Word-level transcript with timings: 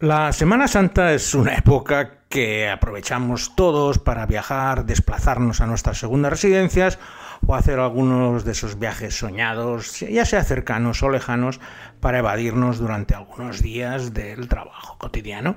La 0.00 0.32
Semana 0.32 0.66
Santa 0.66 1.12
es 1.12 1.34
una 1.34 1.56
época 1.56 2.20
que 2.30 2.70
aprovechamos 2.70 3.54
todos 3.54 3.98
para 3.98 4.24
viajar, 4.24 4.86
desplazarnos 4.86 5.60
a 5.60 5.66
nuestras 5.66 5.98
segundas 5.98 6.30
residencias 6.32 6.98
o 7.46 7.54
hacer 7.54 7.78
algunos 7.78 8.46
de 8.46 8.52
esos 8.52 8.78
viajes 8.78 9.18
soñados, 9.18 10.00
ya 10.00 10.24
sea 10.24 10.42
cercanos 10.42 11.02
o 11.02 11.10
lejanos, 11.10 11.60
para 12.00 12.20
evadirnos 12.20 12.78
durante 12.78 13.14
algunos 13.14 13.60
días 13.60 14.14
del 14.14 14.48
trabajo 14.48 14.96
cotidiano. 14.96 15.56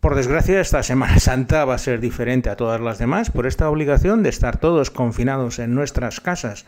Por 0.00 0.16
desgracia, 0.16 0.60
esta 0.60 0.82
Semana 0.82 1.20
Santa 1.20 1.64
va 1.64 1.74
a 1.74 1.78
ser 1.78 2.00
diferente 2.00 2.50
a 2.50 2.56
todas 2.56 2.80
las 2.80 2.98
demás 2.98 3.30
por 3.30 3.46
esta 3.46 3.70
obligación 3.70 4.24
de 4.24 4.30
estar 4.30 4.56
todos 4.56 4.90
confinados 4.90 5.60
en 5.60 5.76
nuestras 5.76 6.20
casas 6.20 6.66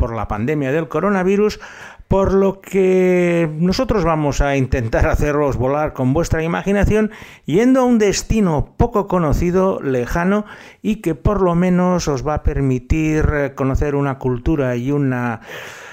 por 0.00 0.14
la 0.16 0.26
pandemia 0.26 0.72
del 0.72 0.88
coronavirus, 0.88 1.60
por 2.08 2.32
lo 2.32 2.62
que 2.62 3.48
nosotros 3.58 4.02
vamos 4.02 4.40
a 4.40 4.56
intentar 4.56 5.06
hacerlos 5.08 5.58
volar 5.58 5.92
con 5.92 6.14
vuestra 6.14 6.42
imaginación 6.42 7.10
yendo 7.44 7.80
a 7.80 7.84
un 7.84 7.98
destino 7.98 8.74
poco 8.78 9.06
conocido, 9.06 9.78
lejano 9.82 10.46
y 10.80 10.96
que 10.96 11.14
por 11.14 11.42
lo 11.42 11.54
menos 11.54 12.08
os 12.08 12.26
va 12.26 12.34
a 12.34 12.42
permitir 12.42 13.30
eh, 13.32 13.54
conocer 13.54 13.94
una 13.94 14.18
cultura 14.18 14.74
y 14.74 14.90
una 14.90 15.42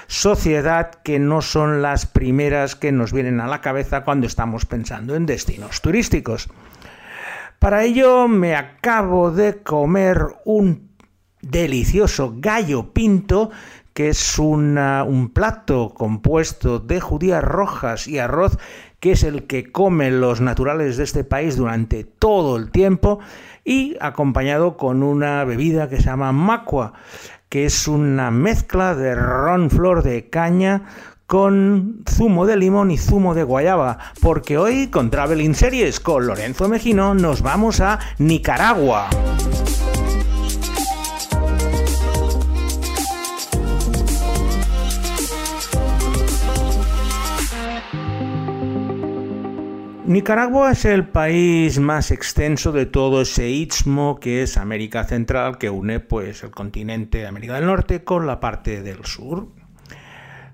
sociedad 0.06 0.90
que 1.04 1.18
no 1.18 1.42
son 1.42 1.82
las 1.82 2.06
primeras 2.06 2.76
que 2.76 2.92
nos 2.92 3.12
vienen 3.12 3.40
a 3.40 3.46
la 3.46 3.60
cabeza 3.60 4.04
cuando 4.04 4.26
estamos 4.26 4.64
pensando 4.64 5.16
en 5.16 5.26
destinos 5.26 5.82
turísticos. 5.82 6.48
Para 7.58 7.84
ello 7.84 8.26
me 8.26 8.56
acabo 8.56 9.30
de 9.30 9.62
comer 9.62 10.18
un 10.46 10.88
delicioso 11.42 12.34
gallo 12.38 12.92
pinto 12.92 13.50
que 13.98 14.10
es 14.10 14.38
un 14.38 15.32
plato 15.34 15.92
compuesto 15.92 16.78
de 16.78 17.00
judías 17.00 17.42
rojas 17.42 18.06
y 18.06 18.20
arroz, 18.20 18.56
que 19.00 19.10
es 19.10 19.24
el 19.24 19.48
que 19.48 19.72
comen 19.72 20.20
los 20.20 20.40
naturales 20.40 20.96
de 20.96 21.02
este 21.02 21.24
país 21.24 21.56
durante 21.56 22.04
todo 22.04 22.56
el 22.58 22.70
tiempo, 22.70 23.18
y 23.64 23.96
acompañado 24.00 24.76
con 24.76 25.02
una 25.02 25.42
bebida 25.42 25.88
que 25.88 25.96
se 25.96 26.04
llama 26.04 26.30
macua, 26.30 26.92
que 27.48 27.64
es 27.64 27.88
una 27.88 28.30
mezcla 28.30 28.94
de 28.94 29.16
ron 29.16 29.68
flor 29.68 30.04
de 30.04 30.30
caña 30.30 30.84
con 31.26 32.04
zumo 32.08 32.46
de 32.46 32.56
limón 32.56 32.92
y 32.92 32.98
zumo 32.98 33.34
de 33.34 33.42
guayaba, 33.42 33.98
porque 34.22 34.58
hoy 34.58 34.86
con 34.86 35.10
Traveling 35.10 35.56
Series 35.56 35.98
con 35.98 36.24
Lorenzo 36.24 36.68
Mejino 36.68 37.16
nos 37.16 37.42
vamos 37.42 37.80
a 37.80 37.98
Nicaragua. 38.18 39.10
Nicaragua 50.08 50.72
es 50.72 50.86
el 50.86 51.06
país 51.06 51.78
más 51.80 52.10
extenso 52.10 52.72
de 52.72 52.86
todo 52.86 53.20
ese 53.20 53.50
istmo 53.50 54.18
que 54.18 54.40
es 54.40 54.56
América 54.56 55.04
Central, 55.04 55.58
que 55.58 55.68
une 55.68 56.00
pues 56.00 56.42
el 56.42 56.50
continente 56.50 57.18
de 57.18 57.26
América 57.26 57.56
del 57.56 57.66
Norte 57.66 58.04
con 58.04 58.26
la 58.26 58.40
parte 58.40 58.80
del 58.80 59.04
sur. 59.04 59.48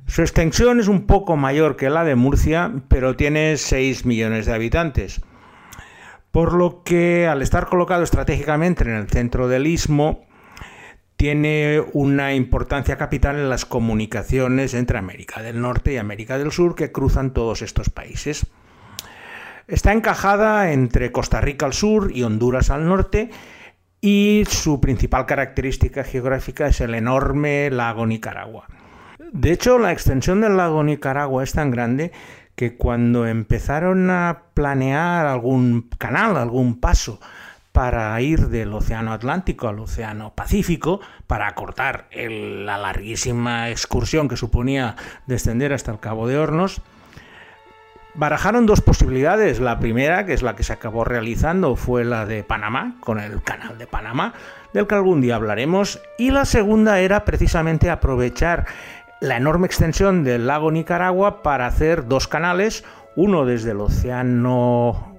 Su 0.08 0.22
extensión 0.22 0.80
es 0.80 0.88
un 0.88 1.06
poco 1.06 1.36
mayor 1.36 1.77
que 1.77 1.88
la 1.88 2.02
de 2.02 2.16
Murcia, 2.16 2.72
pero 2.88 3.14
tiene 3.14 3.56
6 3.56 4.05
millones 4.06 4.47
de 4.47 4.55
habitantes. 4.55 5.20
Por 6.32 6.55
lo 6.55 6.82
que 6.82 7.28
al 7.28 7.41
estar 7.41 7.66
colocado 7.66 8.02
estratégicamente 8.02 8.82
en 8.82 8.91
el 8.91 9.08
centro 9.08 9.47
del 9.47 9.69
istmo, 9.69 10.27
tiene 11.14 11.80
una 11.92 12.34
importancia 12.34 12.97
capital 12.97 13.36
en 13.36 13.48
las 13.48 13.64
comunicaciones 13.64 14.75
entre 14.75 14.98
América 14.98 15.42
del 15.42 15.60
Norte 15.60 15.92
y 15.92 15.98
América 15.98 16.38
del 16.38 16.50
Sur 16.50 16.75
que 16.75 16.91
cruzan 16.91 17.32
todos 17.32 17.62
estos 17.62 17.88
países. 17.88 18.48
Está 19.66 19.92
encajada 19.92 20.72
entre 20.72 21.10
Costa 21.10 21.40
Rica 21.40 21.66
al 21.66 21.72
sur 21.72 22.10
y 22.14 22.22
Honduras 22.22 22.70
al 22.70 22.86
norte 22.86 23.30
y 24.00 24.44
su 24.46 24.80
principal 24.80 25.24
característica 25.24 26.04
geográfica 26.04 26.66
es 26.66 26.82
el 26.82 26.94
enorme 26.94 27.70
lago 27.70 28.06
Nicaragua. 28.06 28.66
De 29.32 29.53
hecho, 29.53 29.78
la 29.78 29.92
extensión 29.92 30.42
del 30.42 30.58
lago 30.58 30.84
Nicaragua 30.84 31.42
es 31.42 31.53
tan 31.53 31.70
grande 31.70 32.12
que 32.54 32.76
cuando 32.76 33.26
empezaron 33.26 34.10
a 34.10 34.42
planear 34.53 35.26
algún 35.26 35.88
canal, 35.97 36.36
algún 36.36 36.78
paso 36.78 37.19
para 37.72 38.20
ir 38.20 38.48
del 38.48 38.72
Océano 38.74 39.12
Atlántico 39.12 39.66
al 39.69 39.80
Océano 39.80 40.34
Pacífico, 40.34 41.00
para 41.26 41.48
acortar 41.48 42.08
la 42.12 42.78
larguísima 42.78 43.70
excursión 43.70 44.28
que 44.28 44.36
suponía 44.36 44.94
descender 45.26 45.72
hasta 45.72 45.91
el 45.91 45.98
Cabo 45.98 46.28
de 46.28 46.38
Hornos, 46.38 46.82
Barajaron 48.16 48.64
dos 48.66 48.80
posibilidades. 48.80 49.58
La 49.58 49.80
primera, 49.80 50.25
que 50.25 50.34
es 50.34 50.42
la 50.42 50.54
que 50.54 50.62
se 50.62 50.72
acabó 50.72 51.04
realizando, 51.04 51.75
fue 51.75 52.04
la 52.04 52.26
de 52.26 52.44
Panamá, 52.44 52.94
con 53.00 53.19
el 53.19 53.42
canal 53.42 53.76
de 53.76 53.88
Panamá, 53.88 54.34
del 54.72 54.86
que 54.86 54.94
algún 54.94 55.20
día 55.20 55.34
hablaremos. 55.34 56.00
Y 56.16 56.30
la 56.30 56.44
segunda 56.44 57.00
era 57.00 57.24
precisamente 57.24 57.91
aprovechar 57.91 58.66
la 59.20 59.36
enorme 59.36 59.66
extensión 59.66 60.22
del 60.22 60.47
lago 60.47 60.70
Nicaragua 60.70 61.42
para 61.42 61.66
hacer 61.66 62.06
dos 62.06 62.28
canales, 62.28 62.84
uno 63.16 63.47
desde 63.47 63.72
el 63.72 63.80
Océano 63.80 65.16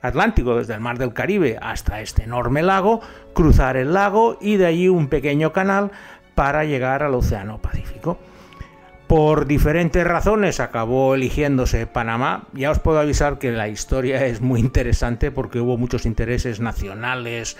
Atlántico, 0.00 0.56
desde 0.56 0.72
el 0.72 0.80
Mar 0.80 0.96
del 0.96 1.12
Caribe 1.12 1.58
hasta 1.60 2.00
este 2.00 2.22
enorme 2.22 2.62
lago, 2.62 3.00
cruzar 3.34 3.76
el 3.76 3.92
lago 3.92 4.38
y 4.40 4.56
de 4.56 4.66
allí 4.66 4.88
un 4.88 5.08
pequeño 5.08 5.52
canal 5.52 5.90
para 6.34 6.64
llegar 6.64 7.02
al 7.02 7.14
Océano 7.14 7.58
Pacífico. 7.58 8.18
Por 9.08 9.46
diferentes 9.46 10.06
razones 10.06 10.60
acabó 10.60 11.14
eligiéndose 11.14 11.86
Panamá. 11.86 12.46
Ya 12.52 12.70
os 12.70 12.78
puedo 12.78 13.00
avisar 13.00 13.38
que 13.38 13.50
la 13.52 13.66
historia 13.66 14.26
es 14.26 14.42
muy 14.42 14.60
interesante 14.60 15.30
porque 15.30 15.60
hubo 15.60 15.78
muchos 15.78 16.04
intereses 16.04 16.60
nacionales 16.60 17.56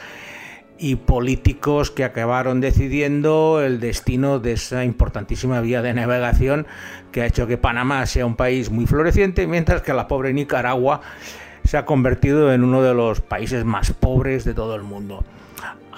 y 0.77 0.97
políticos 0.97 1.91
que 1.91 2.05
acabaron 2.05 2.61
decidiendo 2.61 3.63
el 3.63 3.81
destino 3.81 4.41
de 4.41 4.53
esa 4.53 4.85
importantísima 4.85 5.63
vía 5.63 5.81
de 5.81 5.95
navegación 5.95 6.67
que 7.13 7.23
ha 7.23 7.27
hecho 7.27 7.47
que 7.47 7.57
Panamá 7.57 8.05
sea 8.05 8.27
un 8.27 8.37
país 8.37 8.71
muy 8.71 8.87
floreciente, 8.87 9.47
mientras 9.47 9.81
que 9.81 9.95
la 9.95 10.07
pobre 10.07 10.35
Nicaragua 10.35 11.01
se 11.65 11.79
ha 11.79 11.87
convertido 11.87 12.53
en 12.53 12.63
uno 12.63 12.83
de 12.83 12.93
los 12.93 13.23
países 13.23 13.65
más 13.65 13.95
pobres 13.95 14.45
de 14.45 14.53
todo 14.53 14.75
el 14.77 14.83
mundo. 14.83 15.25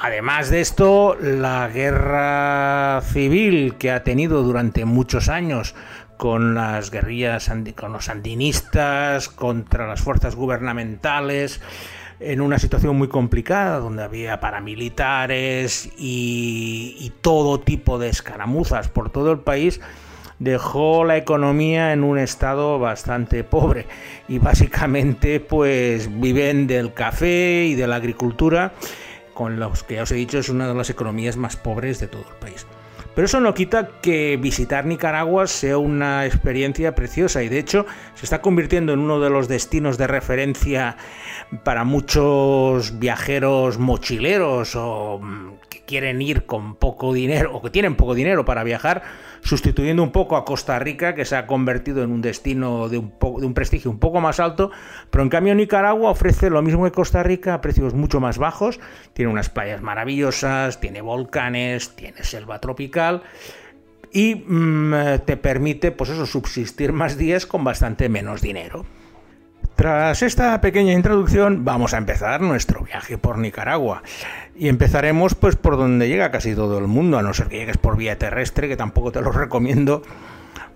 Además 0.02 0.48
de 0.48 0.62
esto, 0.62 1.14
la 1.20 1.68
guerra 1.68 3.02
civil 3.02 3.74
que 3.78 3.90
ha 3.90 4.02
tenido 4.02 4.42
durante 4.42 4.86
muchos 4.86 5.28
años 5.28 5.74
con 6.16 6.54
las 6.54 6.90
guerrillas, 6.90 7.52
con 7.76 7.92
los 7.92 8.06
sandinistas, 8.06 9.28
contra 9.28 9.86
las 9.86 10.00
fuerzas 10.00 10.36
gubernamentales, 10.36 11.60
en 12.18 12.40
una 12.40 12.58
situación 12.58 12.96
muy 12.96 13.08
complicada 13.08 13.78
donde 13.78 14.02
había 14.02 14.40
paramilitares 14.40 15.90
y, 15.98 16.96
y 16.98 17.12
todo 17.20 17.60
tipo 17.60 17.98
de 17.98 18.08
escaramuzas 18.08 18.88
por 18.88 19.10
todo 19.10 19.32
el 19.32 19.40
país, 19.40 19.82
dejó 20.38 21.04
la 21.04 21.18
economía 21.18 21.92
en 21.92 22.04
un 22.04 22.18
estado 22.18 22.78
bastante 22.78 23.44
pobre. 23.44 23.86
Y 24.28 24.38
básicamente 24.38 25.40
pues 25.40 26.08
viven 26.20 26.66
del 26.66 26.94
café 26.94 27.66
y 27.66 27.74
de 27.74 27.86
la 27.86 27.96
agricultura 27.96 28.72
con 29.40 29.58
los 29.58 29.84
que 29.84 29.94
ya 29.94 30.02
os 30.02 30.12
he 30.12 30.16
dicho 30.16 30.38
es 30.38 30.50
una 30.50 30.68
de 30.68 30.74
las 30.74 30.90
economías 30.90 31.38
más 31.38 31.56
pobres 31.56 31.98
de 31.98 32.08
todo 32.08 32.26
el 32.28 32.36
país. 32.40 32.66
Pero 33.14 33.24
eso 33.24 33.40
no 33.40 33.54
quita 33.54 33.88
que 34.02 34.36
visitar 34.36 34.84
Nicaragua 34.84 35.46
sea 35.46 35.78
una 35.78 36.26
experiencia 36.26 36.94
preciosa 36.94 37.42
y 37.42 37.48
de 37.48 37.58
hecho 37.58 37.86
se 38.12 38.26
está 38.26 38.42
convirtiendo 38.42 38.92
en 38.92 38.98
uno 38.98 39.18
de 39.18 39.30
los 39.30 39.48
destinos 39.48 39.96
de 39.96 40.08
referencia 40.08 40.98
para 41.64 41.84
muchos 41.84 42.98
viajeros 42.98 43.78
mochileros 43.78 44.76
o 44.76 45.20
mm, 45.22 45.52
que 45.70 45.86
quieren 45.86 46.20
ir 46.20 46.44
con 46.44 46.74
poco 46.74 47.14
dinero 47.14 47.56
o 47.56 47.62
que 47.62 47.70
tienen 47.70 47.96
poco 47.96 48.14
dinero 48.14 48.44
para 48.44 48.62
viajar, 48.62 49.04
sustituyendo 49.42 50.02
un 50.02 50.12
poco 50.12 50.36
a 50.36 50.44
Costa 50.44 50.78
Rica 50.78 51.14
que 51.14 51.24
se 51.24 51.36
ha 51.36 51.46
convertido 51.46 52.02
en 52.02 52.10
un 52.10 52.20
destino 52.20 52.88
de 52.88 52.98
un, 52.98 53.54
prestigio 53.54 53.90
un 53.90 53.98
poco 53.98 54.20
más 54.20 54.40
alto, 54.40 54.70
pero 55.10 55.22
en 55.22 55.30
cambio 55.30 55.54
Nicaragua 55.54 56.10
ofrece 56.10 56.50
lo 56.50 56.62
mismo 56.62 56.84
que 56.84 56.92
Costa 56.92 57.22
Rica 57.22 57.54
a 57.54 57.60
precios 57.60 57.94
mucho 57.94 58.20
más 58.20 58.38
bajos, 58.38 58.80
tiene 59.12 59.30
unas 59.30 59.48
playas 59.48 59.82
maravillosas, 59.82 60.80
tiene 60.80 61.00
volcanes, 61.00 61.96
tiene 61.96 62.24
selva 62.24 62.60
tropical 62.60 63.22
y 64.12 64.34
mm, 64.34 65.20
te 65.24 65.36
permite 65.36 65.92
pues 65.92 66.10
eso 66.10 66.26
subsistir 66.26 66.92
más 66.92 67.16
días 67.16 67.46
con 67.46 67.64
bastante 67.64 68.08
menos 68.08 68.40
dinero. 68.40 68.84
Tras 69.80 70.22
esta 70.22 70.60
pequeña 70.60 70.92
introducción, 70.92 71.64
vamos 71.64 71.94
a 71.94 71.96
empezar 71.96 72.42
nuestro 72.42 72.82
viaje 72.84 73.16
por 73.16 73.38
Nicaragua. 73.38 74.02
Y 74.54 74.68
empezaremos 74.68 75.34
pues 75.34 75.56
por 75.56 75.78
donde 75.78 76.06
llega 76.06 76.30
casi 76.30 76.54
todo 76.54 76.76
el 76.76 76.86
mundo, 76.86 77.16
a 77.16 77.22
no 77.22 77.32
ser 77.32 77.48
que 77.48 77.60
llegues 77.60 77.78
por 77.78 77.96
vía 77.96 78.18
terrestre, 78.18 78.68
que 78.68 78.76
tampoco 78.76 79.10
te 79.10 79.22
lo 79.22 79.32
recomiendo, 79.32 80.02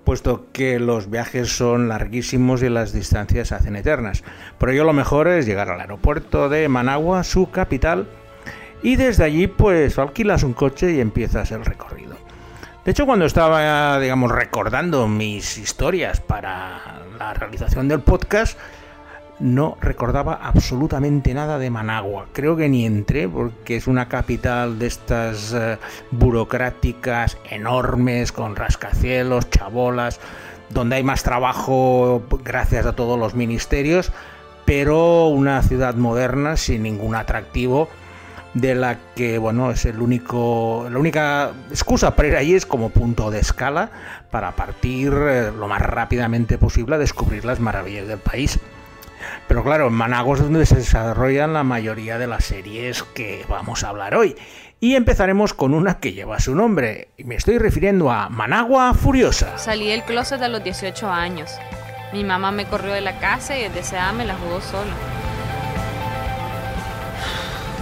puesto 0.05 0.47
que 0.53 0.81
los 0.81 1.11
viajes 1.11 1.55
son 1.55 1.91
larguísimos 1.91 2.62
y 2.62 2.71
las 2.71 2.95
distancias 2.95 3.53
hacen 3.53 3.77
eternas. 3.77 4.25
Pero 4.56 4.73
yo 4.73 4.85
lo 4.85 4.95
mejor 4.95 5.29
es 5.29 5.45
llegar 5.45 5.69
al 5.69 5.83
aeropuerto 5.83 6.49
de 6.49 6.67
Managua, 6.71 7.25
su 7.25 7.51
capital, 7.51 8.09
y 8.83 8.97
desde 8.97 9.25
allí 9.25 9.49
pues 9.49 9.99
alquilas 9.99 10.45
un 10.45 10.55
coche 10.55 10.93
y 10.93 11.01
empiezas 11.01 11.51
el 11.51 11.62
recorrido. 11.67 12.17
De 12.87 12.93
hecho, 12.93 13.05
cuando 13.05 13.27
estaba, 13.27 14.01
digamos, 14.01 14.31
recordando 14.31 15.09
mis 15.09 15.59
historias 15.59 16.21
para 16.21 17.03
la 17.19 17.35
realización 17.35 17.87
del 17.87 18.01
podcast, 18.01 18.59
no 19.41 19.77
recordaba 19.81 20.35
absolutamente 20.35 21.35
nada 21.35 21.59
de 21.59 21.71
Managua. 21.71 22.27
Creo 22.33 22.57
que 22.57 22.69
ni 22.69 22.87
entré 22.87 23.29
porque 23.29 23.77
es 23.77 23.87
una 23.87 24.09
capital 24.09 24.79
de 24.79 24.87
estas 24.87 25.53
eh, 25.53 25.79
burocráticas 26.11 27.37
enormes 27.51 28.33
con 28.33 28.57
rascacielos, 28.57 29.51
chabolas, 29.51 30.21
donde 30.71 30.97
hay 30.97 31.03
más 31.03 31.23
trabajo 31.23 32.23
gracias 32.45 32.87
a 32.87 32.95
todos 32.95 33.19
los 33.19 33.35
ministerios, 33.35 34.13
pero 34.65 35.27
una 35.29 35.63
ciudad 35.63 35.95
moderna 35.95 36.57
sin 36.57 36.83
ningún 36.83 37.15
atractivo 37.15 37.89
de 38.55 38.77
la 38.77 38.99
que 39.17 39.39
bueno 39.39 39.73
es 39.73 39.85
el 39.85 40.01
único 40.01 40.87
la 40.89 41.01
única 41.01 41.51
excusa 41.71 42.15
para 42.15 42.29
ir 42.29 42.37
allí 42.37 42.55
es 42.55 42.65
como 42.65 42.91
punto 42.91 43.33
de 43.33 43.41
escala 43.41 43.91
para 44.31 44.53
partir 44.53 45.13
eh, 45.13 45.51
lo 45.51 45.67
más 45.67 45.83
rápidamente 45.83 46.57
posible 46.57 46.95
a 46.95 46.99
descubrir 46.99 47.45
las 47.45 47.59
maravillas 47.59 48.07
del 48.07 48.19
país. 48.19 48.61
Pero 49.49 49.62
claro, 49.62 49.88
en 49.88 49.93
Managua 49.93 50.37
es 50.37 50.43
donde 50.43 50.64
se 50.67 50.76
desarrollan 50.76 51.52
la 51.52 51.64
mayoría 51.64 52.19
de 52.19 52.26
las 52.26 52.44
series 52.44 53.02
que 53.02 53.44
vamos 53.49 53.85
a 53.85 53.91
hablar 53.91 54.14
hoy. 54.14 54.37
Y 54.81 54.96
empezaremos 54.96 55.55
con 55.55 55.75
una 55.75 55.99
que 55.99 56.12
lleva 56.12 56.41
su 56.41 56.55
nombre. 56.55 57.08
Me 57.19 57.37
estoy 57.37 57.58
refiriendo 57.58 58.11
a 58.11 58.29
Managua 58.29 58.93
Furiosa. 58.94 59.58
Salí 59.58 59.88
del 59.88 60.02
closet 60.02 60.43
a 60.43 60.49
los 60.49 60.64
18 60.64 61.08
años. 61.08 61.50
Mi 62.12 62.25
mamá 62.25 62.52
me 62.52 62.67
corrió 62.67 62.93
de 62.93 63.00
la 63.00 63.19
casa 63.19 63.56
y 63.56 63.62
desde 63.62 63.81
esa 63.81 64.12
me 64.12 64.25
la 64.25 64.35
jugó 64.35 64.61
sola. 64.61 64.93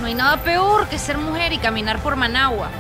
No 0.01 0.07
hay 0.07 0.15
nada 0.15 0.37
peor 0.39 0.89
que 0.89 0.99
ser 0.99 1.17
mujer 1.19 1.53
y 1.53 1.59
caminar 1.59 1.99
por 2.01 2.17
Managua. 2.17 2.71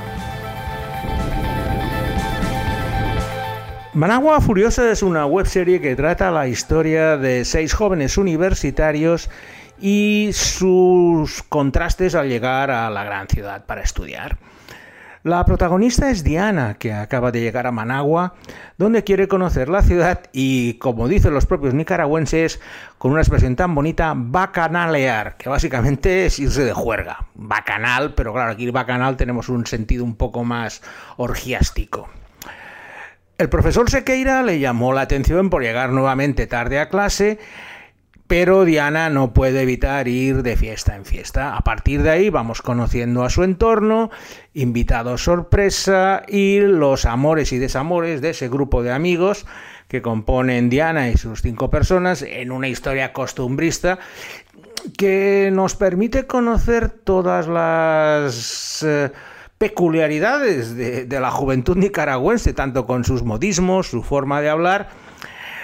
Managua 3.94 4.40
Furiosa 4.40 4.90
es 4.90 5.02
una 5.02 5.26
webserie 5.26 5.78
que 5.82 5.94
trata 5.94 6.30
la 6.30 6.48
historia 6.48 7.18
de 7.18 7.44
seis 7.44 7.74
jóvenes 7.74 8.16
universitarios 8.16 9.28
y 9.78 10.30
sus 10.32 11.42
contrastes 11.42 12.14
al 12.14 12.30
llegar 12.30 12.70
a 12.70 12.88
la 12.88 13.04
gran 13.04 13.28
ciudad 13.28 13.66
para 13.66 13.82
estudiar. 13.82 14.38
La 15.24 15.44
protagonista 15.44 16.10
es 16.10 16.24
Diana, 16.24 16.78
que 16.78 16.94
acaba 16.94 17.32
de 17.32 17.42
llegar 17.42 17.66
a 17.66 17.70
Managua, 17.70 18.32
donde 18.78 19.04
quiere 19.04 19.28
conocer 19.28 19.68
la 19.68 19.82
ciudad 19.82 20.22
y, 20.32 20.78
como 20.78 21.06
dicen 21.06 21.34
los 21.34 21.44
propios 21.44 21.74
nicaragüenses, 21.74 22.60
con 22.96 23.12
una 23.12 23.20
expresión 23.20 23.56
tan 23.56 23.74
bonita, 23.74 24.14
bacanalear, 24.16 25.36
que 25.36 25.50
básicamente 25.50 26.24
es 26.24 26.38
irse 26.38 26.64
de 26.64 26.72
juerga. 26.72 27.26
Bacanal, 27.34 28.14
pero 28.14 28.32
claro, 28.32 28.52
aquí 28.52 28.70
bacanal 28.70 29.18
tenemos 29.18 29.50
un 29.50 29.66
sentido 29.66 30.02
un 30.02 30.16
poco 30.16 30.44
más 30.44 30.80
orgiástico. 31.18 32.08
El 33.38 33.48
profesor 33.48 33.90
Sequeira 33.90 34.42
le 34.42 34.58
llamó 34.58 34.92
la 34.92 35.00
atención 35.00 35.50
por 35.50 35.62
llegar 35.62 35.90
nuevamente 35.90 36.46
tarde 36.46 36.78
a 36.78 36.88
clase, 36.88 37.38
pero 38.26 38.64
Diana 38.64 39.10
no 39.10 39.32
puede 39.32 39.62
evitar 39.62 40.06
ir 40.08 40.42
de 40.42 40.56
fiesta 40.56 40.96
en 40.96 41.04
fiesta. 41.04 41.56
A 41.56 41.60
partir 41.62 42.02
de 42.02 42.10
ahí 42.10 42.30
vamos 42.30 42.62
conociendo 42.62 43.24
a 43.24 43.30
su 43.30 43.42
entorno, 43.42 44.10
invitados 44.54 45.24
sorpresa 45.24 46.22
y 46.28 46.60
los 46.60 47.04
amores 47.04 47.52
y 47.52 47.58
desamores 47.58 48.20
de 48.20 48.30
ese 48.30 48.48
grupo 48.48 48.82
de 48.82 48.92
amigos 48.92 49.44
que 49.88 50.02
componen 50.02 50.70
Diana 50.70 51.10
y 51.10 51.16
sus 51.18 51.42
cinco 51.42 51.68
personas 51.68 52.22
en 52.22 52.52
una 52.52 52.68
historia 52.68 53.12
costumbrista 53.12 53.98
que 54.96 55.50
nos 55.52 55.74
permite 55.74 56.26
conocer 56.26 56.88
todas 56.88 57.48
las... 57.48 58.82
Eh, 58.82 59.10
peculiaridades 59.62 60.74
de, 60.74 61.20
la 61.20 61.30
juventud 61.30 61.76
nicaragüense, 61.76 62.52
tanto 62.52 62.84
con 62.84 63.04
sus 63.04 63.22
modismos, 63.22 63.86
su 63.86 64.02
forma 64.02 64.40
de 64.40 64.48
hablar. 64.48 64.88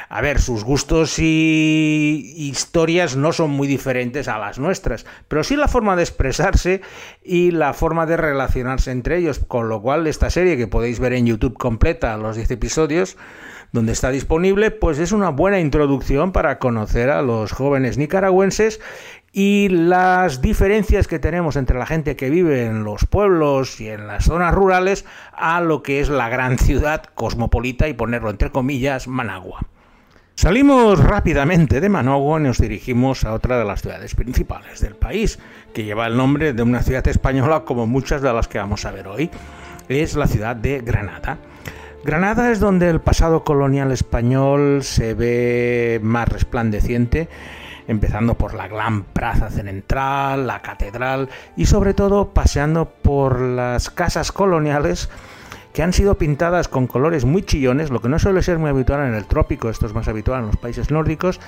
A 0.08 0.20
ver, 0.20 0.40
sus 0.40 0.62
gustos 0.62 1.18
y 1.18 2.32
historias 2.36 3.16
no 3.16 3.32
son 3.32 3.50
muy 3.50 3.66
diferentes 3.66 4.28
a 4.28 4.38
las 4.38 4.60
nuestras, 4.60 5.04
pero 5.26 5.42
sí 5.42 5.56
la 5.56 5.66
forma 5.66 5.96
de 5.96 6.04
expresarse 6.04 6.80
y 7.24 7.50
la 7.50 7.72
forma 7.72 8.06
de 8.06 8.16
relacionarse 8.16 8.92
entre 8.92 9.18
ellos, 9.18 9.40
con 9.40 9.68
lo 9.68 9.82
cual 9.82 10.06
esta 10.06 10.30
serie 10.30 10.56
que 10.56 10.68
podéis 10.68 11.00
ver 11.00 11.12
en 11.14 11.26
YouTube 11.26 11.58
completa, 11.58 12.16
los 12.18 12.36
10 12.36 12.52
episodios, 12.52 13.16
donde 13.72 13.92
está 13.92 14.10
disponible, 14.10 14.70
pues 14.70 15.00
es 15.00 15.10
una 15.10 15.30
buena 15.30 15.58
introducción 15.58 16.30
para 16.30 16.60
conocer 16.60 17.10
a 17.10 17.20
los 17.22 17.50
jóvenes 17.50 17.98
nicaragüenses 17.98 18.80
y 19.32 19.68
las 19.68 20.40
diferencias 20.40 21.06
que 21.06 21.18
tenemos 21.18 21.56
entre 21.56 21.78
la 21.78 21.86
gente 21.86 22.16
que 22.16 22.30
vive 22.30 22.64
en 22.64 22.84
los 22.84 23.04
pueblos 23.04 23.80
y 23.80 23.88
en 23.88 24.06
las 24.06 24.24
zonas 24.24 24.54
rurales 24.54 25.04
a 25.32 25.60
lo 25.60 25.82
que 25.82 26.00
es 26.00 26.08
la 26.08 26.28
gran 26.28 26.58
ciudad 26.58 27.04
cosmopolita 27.14 27.88
y 27.88 27.94
ponerlo 27.94 28.30
entre 28.30 28.50
comillas 28.50 29.06
Managua. 29.06 29.60
Salimos 30.34 31.02
rápidamente 31.02 31.80
de 31.80 31.88
Managua 31.88 32.38
y 32.38 32.44
nos 32.44 32.58
dirigimos 32.58 33.24
a 33.24 33.32
otra 33.32 33.58
de 33.58 33.64
las 33.64 33.82
ciudades 33.82 34.14
principales 34.14 34.80
del 34.80 34.94
país, 34.94 35.40
que 35.74 35.84
lleva 35.84 36.06
el 36.06 36.16
nombre 36.16 36.52
de 36.52 36.62
una 36.62 36.82
ciudad 36.82 37.06
española 37.08 37.64
como 37.64 37.88
muchas 37.88 38.22
de 38.22 38.32
las 38.32 38.46
que 38.46 38.58
vamos 38.58 38.84
a 38.84 38.92
ver 38.92 39.08
hoy. 39.08 39.30
Es 39.88 40.14
la 40.14 40.28
ciudad 40.28 40.54
de 40.54 40.80
Granada. 40.80 41.38
Granada 42.04 42.52
es 42.52 42.60
donde 42.60 42.88
el 42.88 43.00
pasado 43.00 43.42
colonial 43.42 43.90
español 43.90 44.84
se 44.84 45.14
ve 45.14 45.98
más 46.04 46.28
resplandeciente 46.28 47.28
empezando 47.88 48.34
por 48.34 48.54
la 48.54 48.68
gran 48.68 49.02
plaza 49.02 49.50
central, 49.50 50.46
la 50.46 50.62
catedral 50.62 51.28
y 51.56 51.66
sobre 51.66 51.94
todo 51.94 52.28
paseando 52.28 52.84
por 52.88 53.40
las 53.40 53.90
casas 53.90 54.30
coloniales 54.30 55.08
que 55.72 55.82
han 55.82 55.92
sido 55.92 56.16
pintadas 56.16 56.68
con 56.68 56.86
colores 56.86 57.24
muy 57.24 57.42
chillones, 57.42 57.90
lo 57.90 58.00
que 58.00 58.08
no 58.08 58.18
suele 58.18 58.42
ser 58.42 58.58
muy 58.58 58.70
habitual 58.70 59.06
en 59.06 59.14
el 59.14 59.26
trópico, 59.26 59.68
esto 59.68 59.86
es 59.86 59.94
más 59.94 60.08
habitual 60.08 60.40
en 60.40 60.46
los 60.46 60.56
países 60.56 60.90
nórdicos, 60.90 61.40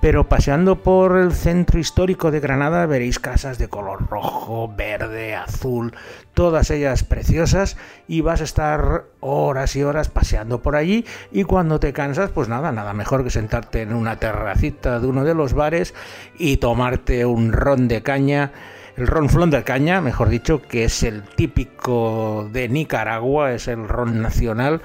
pero 0.00 0.28
paseando 0.28 0.82
por 0.82 1.16
el 1.16 1.32
centro 1.32 1.78
histórico 1.78 2.30
de 2.30 2.40
Granada 2.40 2.86
veréis 2.86 3.18
casas 3.18 3.58
de 3.58 3.68
color 3.68 4.08
rojo, 4.08 4.72
verde, 4.74 5.34
azul, 5.34 5.94
todas 6.34 6.70
ellas 6.70 7.04
preciosas 7.04 7.76
y 8.08 8.20
vas 8.20 8.40
a 8.40 8.44
estar 8.44 9.04
horas 9.20 9.76
y 9.76 9.82
horas 9.82 10.08
paseando 10.08 10.62
por 10.62 10.76
allí 10.76 11.04
y 11.30 11.44
cuando 11.44 11.80
te 11.80 11.92
cansas, 11.92 12.30
pues 12.30 12.48
nada, 12.48 12.72
nada 12.72 12.92
mejor 12.92 13.24
que 13.24 13.30
sentarte 13.30 13.82
en 13.82 13.94
una 13.94 14.16
terracita 14.16 15.00
de 15.00 15.06
uno 15.06 15.24
de 15.24 15.34
los 15.34 15.54
bares 15.54 15.94
y 16.38 16.56
tomarte 16.58 17.24
un 17.24 17.52
ron 17.52 17.88
de 17.88 18.02
caña 18.02 18.52
el 18.96 19.06
ron 19.06 19.28
flon 19.28 19.50
de 19.50 19.62
caña, 19.62 20.00
mejor 20.00 20.30
dicho, 20.30 20.62
que 20.62 20.84
es 20.84 21.02
el 21.02 21.22
típico 21.22 22.48
de 22.50 22.68
Nicaragua, 22.68 23.52
es 23.52 23.68
el 23.68 23.86
ron 23.88 24.22
nacional, 24.22 24.80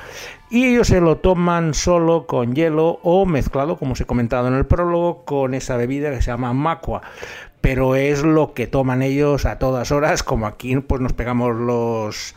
y 0.49 0.65
ellos 0.65 0.87
se 0.87 0.99
lo 0.99 1.17
toman 1.17 1.73
solo 1.73 2.27
con 2.27 2.53
hielo 2.53 2.99
o 3.03 3.25
mezclado, 3.25 3.77
como 3.77 3.93
os 3.93 4.01
he 4.01 4.05
comentado 4.05 4.49
en 4.49 4.55
el 4.55 4.65
prólogo, 4.65 5.23
con 5.23 5.53
esa 5.53 5.77
bebida 5.77 6.11
que 6.11 6.21
se 6.21 6.31
llama 6.31 6.51
macua. 6.51 7.01
Pero 7.61 7.95
es 7.95 8.23
lo 8.23 8.53
que 8.53 8.67
toman 8.67 9.01
ellos 9.01 9.45
a 9.45 9.59
todas 9.59 9.91
horas, 9.91 10.23
como 10.23 10.45
aquí 10.45 10.75
pues 10.77 10.99
nos 10.99 11.13
pegamos 11.13 11.55
los 11.55 12.35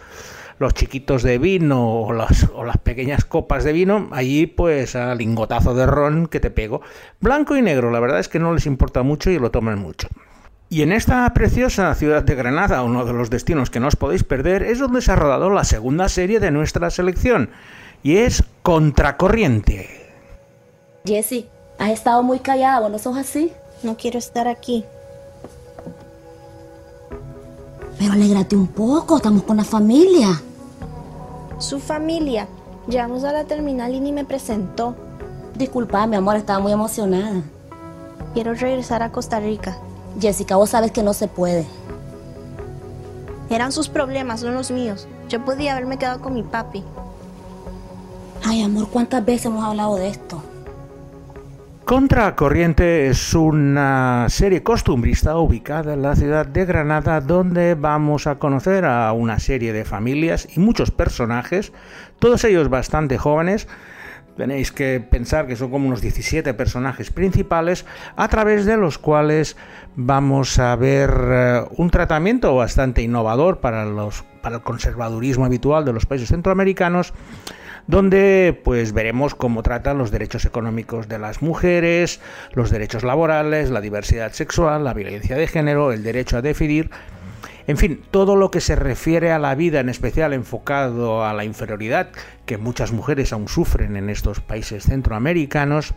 los 0.61 0.73
chiquitos 0.73 1.25
de 1.25 1.39
vino 1.39 2.03
o 2.03 2.13
las, 2.13 2.49
o 2.55 2.65
las, 2.65 2.79
pequeñas 2.79 3.25
copas 3.25 3.65
de 3.65 3.73
vino, 3.73 4.09
allí 4.13 4.47
pues 4.47 4.95
al 4.95 5.19
lingotazo 5.19 5.75
de 5.75 5.85
ron 5.85 6.29
que 6.29 6.39
te 6.39 6.53
pego. 6.53 6.81
Blanco 7.21 7.57
y 7.57 7.63
negro, 7.63 7.91
la 7.91 7.99
verdad 7.99 8.21
es 8.21 8.29
que 8.29 8.39
no 8.39 8.55
les 8.55 8.67
importa 8.67 9.03
mucho 9.03 9.31
y 9.31 9.41
lo 9.41 9.51
toman 9.51 9.81
mucho. 9.81 10.09
Y 10.75 10.83
en 10.83 10.91
esta 10.91 11.33
preciosa 11.35 11.95
ciudad 11.95 12.25
de 12.25 12.35
Granada, 12.35 12.83
uno 12.83 13.05
de 13.05 13.13
los 13.13 13.31
destinos 13.31 13.71
que 13.71 13.79
no 13.79 13.87
os 13.87 13.95
podéis 13.95 14.25
perder, 14.25 14.65
es 14.65 14.81
donde 14.81 15.03
se 15.03 15.13
ha 15.13 15.15
rodado 15.15 15.49
la 15.49 15.63
segunda 15.63 16.09
serie 16.09 16.41
de 16.41 16.51
nuestra 16.51 16.91
selección, 16.91 17.51
y 18.03 18.17
es 18.17 18.43
Contracorriente. 18.65 19.89
Jessie, 21.05 21.47
has 21.79 21.91
estado 21.91 22.25
muy 22.25 22.41
callada, 22.41 22.89
¿no 22.89 22.99
sos 22.99 23.17
así? 23.17 23.53
No 23.85 23.97
quiero 23.97 24.19
estar 24.19 24.49
aquí. 24.49 24.85
Pero 27.97 28.15
alégrate 28.15 28.57
un 28.57 28.67
poco, 28.67 29.19
estamos 29.19 29.45
con 29.45 29.59
la 29.59 29.65
familia. 29.65 30.43
Su 31.59 31.79
familia. 31.79 32.49
Llegamos 32.89 33.23
a 33.23 33.31
la 33.31 33.45
terminal 33.45 33.95
y 33.95 34.01
ni 34.01 34.11
me 34.11 34.25
presentó. 34.25 34.97
Disculpa, 35.55 36.05
mi 36.09 36.17
amor, 36.17 36.35
estaba 36.35 36.59
muy 36.59 36.73
emocionada. 36.73 37.43
Quiero 38.33 38.55
regresar 38.55 39.05
a 39.05 39.13
Costa 39.13 39.39
Rica. 39.39 39.79
Jessica, 40.21 40.57
vos 40.57 40.71
sabes 40.71 40.93
que 40.93 41.03
no 41.03 41.13
se 41.13 41.29
puede. 41.29 41.67
Eran 43.51 43.73
sus 43.73 43.89
problemas, 43.89 44.43
no 44.43 44.53
los 44.53 44.71
míos. 44.71 45.07
Yo 45.29 45.45
podía 45.45 45.73
haberme 45.73 45.99
quedado 45.99 46.21
con 46.21 46.35
mi 46.35 46.43
papi. 46.43 46.83
Ay, 48.45 48.63
amor, 48.63 48.89
¿cuántas 48.89 49.25
veces 49.25 49.47
hemos 49.47 49.65
hablado 49.65 49.97
de 49.97 50.09
esto? 50.09 50.43
Contracorriente 51.85 53.09
es 53.09 53.35
una 53.35 54.27
serie 54.31 54.63
costumbrista 54.63 55.37
ubicada 55.37 55.93
en 55.93 56.01
la 56.01 56.17
ciudad 56.17 56.47
de 56.47 56.65
Granada 56.65 57.21
donde 57.21 57.75
vamos 57.75 58.27
a 58.27 58.39
conocer 58.39 58.87
a 58.87 59.13
una 59.13 59.39
serie 59.39 59.75
de 59.75 59.85
familias 59.85 60.49
y 60.57 60.61
muchos 60.61 60.91
personajes, 60.91 61.75
todos 62.19 62.43
ellos 62.45 62.71
bastante 62.71 63.19
jóvenes, 63.19 63.69
tenéis 64.37 64.73
que 64.73 65.01
pensar 65.01 65.47
que 65.47 65.57
son 65.57 65.71
como 65.71 65.89
unos 65.89 66.01
17 66.01 66.55
personajes 66.55 67.11
principales 67.11 67.87
a 68.17 68.29
través 68.29 68.65
de 68.65 68.77
los 68.77 68.99
cuales 68.99 69.57
vamos 69.97 70.59
a 70.59 70.75
ver 70.77 71.11
eh, 71.11 71.65
un 71.77 71.91
tratamiento 71.91 72.55
bastante 72.55 73.03
innovador 73.03 73.61
para, 73.61 73.85
los, 73.85 74.25
para 74.43 74.57
el 74.57 74.63
conservadurismo 74.63 75.45
habitual 75.45 75.85
de 75.85 75.93
los 75.93 76.07
países 76.07 76.29
centroamericanos 76.29 77.13
donde 77.87 78.59
pues 78.65 78.93
veremos 78.93 79.35
cómo 79.35 79.63
tratan 79.63 79.99
los 79.99 80.11
derechos 80.11 80.45
económicos 80.45 81.09
de 81.09 81.19
las 81.19 81.43
mujeres, 81.43 82.21
los 82.53 82.71
derechos 82.71 83.03
laborales, 83.03 83.71
la 83.71 83.81
diversidad 83.81 84.33
sexual, 84.33 84.85
la 84.85 84.95
violencia 84.95 85.37
de 85.37 85.47
género, 85.47 85.93
el 85.93 86.03
derecho 86.03 86.39
a 86.39 86.43
decidir, 86.43 86.91
en 87.67 87.77
fin, 87.77 88.03
todo 88.11 88.37
lo 88.37 88.51
que 88.51 88.61
se 88.61 88.77
refiere 88.77 89.33
a 89.33 89.39
la 89.39 89.55
vida, 89.55 89.81
en 89.81 89.89
especial 89.89 90.33
enfocado 90.33 91.25
a 91.25 91.33
la 91.33 91.45
inferioridad 91.45 92.09
que 92.45 92.59
muchas 92.59 92.93
mujeres 92.93 93.33
aún 93.33 93.49
sufren 93.49 93.97
en 93.97 94.11
estos 94.11 94.41
países 94.41 94.85
centroamericanos 94.85 95.95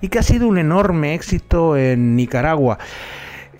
y 0.00 0.08
que 0.08 0.18
ha 0.18 0.22
sido 0.22 0.46
un 0.46 0.58
enorme 0.58 1.14
éxito 1.14 1.76
en 1.76 2.14
Nicaragua. 2.14 2.78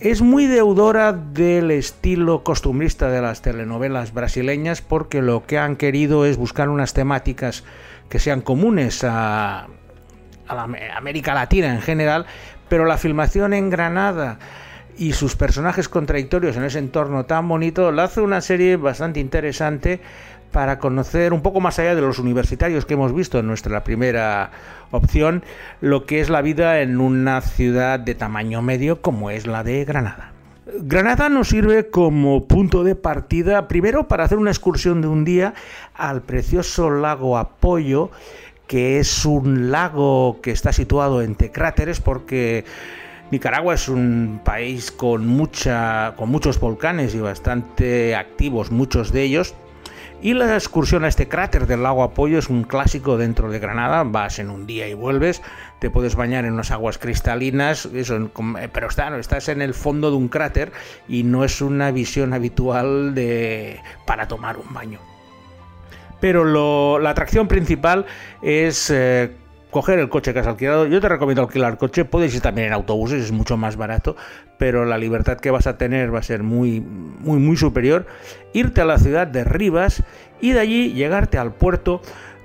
Es 0.00 0.22
muy 0.22 0.46
deudora 0.46 1.12
del 1.12 1.70
estilo 1.70 2.44
costumbrista 2.44 3.08
de 3.08 3.22
las 3.22 3.42
telenovelas 3.42 4.12
brasileñas 4.12 4.82
porque 4.82 5.22
lo 5.22 5.46
que 5.46 5.58
han 5.58 5.76
querido 5.76 6.26
es 6.26 6.36
buscar 6.36 6.68
unas 6.68 6.94
temáticas 6.94 7.64
que 8.08 8.18
sean 8.18 8.42
comunes 8.42 9.02
a, 9.04 9.68
la 10.48 10.68
América 10.96 11.34
Latina 11.34 11.72
en 11.72 11.80
general, 11.80 12.26
pero 12.68 12.84
la 12.84 12.98
filmación 12.98 13.54
en 13.54 13.70
Granada 13.70 14.38
y 14.96 15.12
sus 15.12 15.36
personajes 15.36 15.88
contradictorios 15.88 16.56
en 16.56 16.64
ese 16.64 16.78
entorno 16.78 17.24
tan 17.24 17.48
bonito 17.48 17.92
la 17.92 18.04
hace 18.04 18.20
una 18.20 18.40
serie 18.40 18.76
bastante 18.76 19.20
interesante 19.20 20.00
para 20.52 20.78
conocer 20.78 21.32
un 21.32 21.42
poco 21.42 21.60
más 21.60 21.78
allá 21.80 21.96
de 21.96 22.00
los 22.00 22.20
universitarios 22.20 22.86
que 22.86 22.94
hemos 22.94 23.12
visto 23.12 23.40
en 23.40 23.46
nuestra 23.48 23.82
primera 23.82 24.52
opción, 24.92 25.42
lo 25.80 26.06
que 26.06 26.20
es 26.20 26.30
la 26.30 26.42
vida 26.42 26.80
en 26.80 27.00
una 27.00 27.40
ciudad 27.40 27.98
de 27.98 28.14
tamaño 28.14 28.62
medio 28.62 29.02
como 29.02 29.30
es 29.30 29.48
la 29.48 29.64
de 29.64 29.84
Granada. 29.84 30.32
Granada 30.66 31.28
nos 31.28 31.48
sirve 31.48 31.90
como 31.90 32.46
punto 32.46 32.84
de 32.84 32.94
partida, 32.94 33.68
primero 33.68 34.06
para 34.06 34.24
hacer 34.24 34.38
una 34.38 34.50
excursión 34.50 35.02
de 35.02 35.08
un 35.08 35.24
día 35.24 35.54
al 35.92 36.22
precioso 36.22 36.88
lago 36.88 37.36
Apoyo, 37.36 38.10
que 38.66 38.98
es 38.98 39.24
un 39.26 39.70
lago 39.70 40.40
que 40.40 40.52
está 40.52 40.72
situado 40.72 41.20
entre 41.20 41.50
cráteres 41.50 42.00
porque 42.00 42.64
Nicaragua 43.34 43.74
es 43.74 43.88
un 43.88 44.40
país 44.44 44.92
con, 44.92 45.26
mucha, 45.26 46.14
con 46.16 46.28
muchos 46.28 46.60
volcanes 46.60 47.16
y 47.16 47.18
bastante 47.18 48.14
activos, 48.14 48.70
muchos 48.70 49.10
de 49.10 49.24
ellos, 49.24 49.56
y 50.22 50.34
la 50.34 50.54
excursión 50.54 51.02
a 51.02 51.08
este 51.08 51.26
cráter 51.26 51.66
del 51.66 51.82
lago 51.82 52.04
Apoyo 52.04 52.38
es 52.38 52.48
un 52.48 52.62
clásico 52.62 53.18
dentro 53.18 53.50
de 53.50 53.58
Granada. 53.58 54.04
Vas 54.04 54.38
en 54.38 54.50
un 54.50 54.68
día 54.68 54.86
y 54.86 54.94
vuelves, 54.94 55.42
te 55.80 55.90
puedes 55.90 56.14
bañar 56.14 56.44
en 56.44 56.52
unas 56.52 56.70
aguas 56.70 56.96
cristalinas, 56.96 57.86
eso, 57.86 58.30
pero 58.72 58.86
está, 58.86 59.18
estás 59.18 59.48
en 59.48 59.62
el 59.62 59.74
fondo 59.74 60.12
de 60.12 60.16
un 60.16 60.28
cráter 60.28 60.70
y 61.08 61.24
no 61.24 61.44
es 61.44 61.60
una 61.60 61.90
visión 61.90 62.34
habitual 62.34 63.16
de, 63.16 63.80
para 64.06 64.28
tomar 64.28 64.58
un 64.58 64.72
baño. 64.72 65.00
Pero 66.20 67.00
la 67.00 67.10
atracción 67.10 67.48
principal 67.48 68.06
es 68.42 68.90
eh, 68.90 69.32
coger 69.74 69.98
el 69.98 70.08
coche 70.08 70.32
que 70.32 70.38
has 70.38 70.46
alquilado. 70.46 70.86
Yo 70.86 71.00
te 71.00 71.08
recomiendo 71.08 71.42
alquilar 71.42 71.76
coche, 71.78 72.04
puedes 72.04 72.32
ir 72.32 72.40
también 72.40 72.68
en 72.68 72.74
autobuses, 72.74 73.24
es 73.24 73.32
mucho 73.32 73.56
más 73.56 73.76
barato, 73.76 74.14
pero 74.56 74.84
la 74.84 74.98
libertad 74.98 75.36
que 75.36 75.50
vas 75.50 75.66
a 75.66 75.76
tener 75.76 76.14
va 76.14 76.20
a 76.20 76.22
ser 76.22 76.44
muy, 76.44 76.80
muy, 76.80 77.40
muy 77.40 77.56
superior. 77.56 78.06
Irte 78.52 78.82
a 78.82 78.84
la 78.84 78.98
ciudad 78.98 79.26
de 79.26 79.42
Rivas 79.42 80.04
y 80.40 80.52
de 80.52 80.60
allí 80.60 80.92
llegarte 80.92 81.38
al 81.38 81.54
puerto 81.54 82.02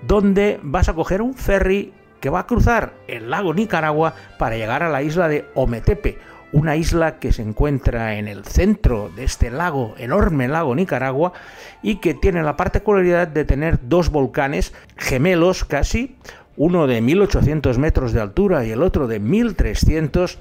donde 0.08 0.60
vas 0.64 0.90
a 0.90 0.96
coger 0.96 1.22
un 1.22 1.36
ferry 1.36 1.94
que 2.20 2.32
va 2.32 2.40
a 2.40 2.48
cruzar 2.48 2.94
el 3.08 3.30
lago 3.30 3.54
Nicaragua 3.54 4.16
para 4.40 4.58
llegar 4.58 4.82
a 4.82 4.90
la 4.90 5.04
isla 5.04 5.28
de 5.28 5.46
Ometepe, 5.54 6.18
una 6.52 6.76
isla 6.76 7.20
que 7.20 7.32
se 7.32 7.44
encuentra 7.44 8.16
en 8.16 8.28
el 8.28 8.44
centro 8.44 9.12
de 9.16 9.24
este 9.24 9.52
lago, 9.52 9.94
enorme 10.00 10.48
lago 10.48 10.74
Nicaragua, 10.74 11.34
y 11.84 11.98
que 11.98 12.16
tiene 12.16 12.42
la 12.42 12.58
particularidad 12.58 13.28
de 13.28 13.46
tener 13.46 13.88
dos 13.88 14.10
volcanes 14.10 14.74
gemelos 14.98 15.64
casi, 15.64 16.18
uno 16.60 16.88
de 16.88 17.00
1800 17.00 17.78
metros 17.78 18.12
de 18.12 18.20
altura 18.20 18.66
y 18.66 18.72
el 18.72 18.84
otro 18.84 19.08
de 19.08 19.22
1300, 19.22 20.40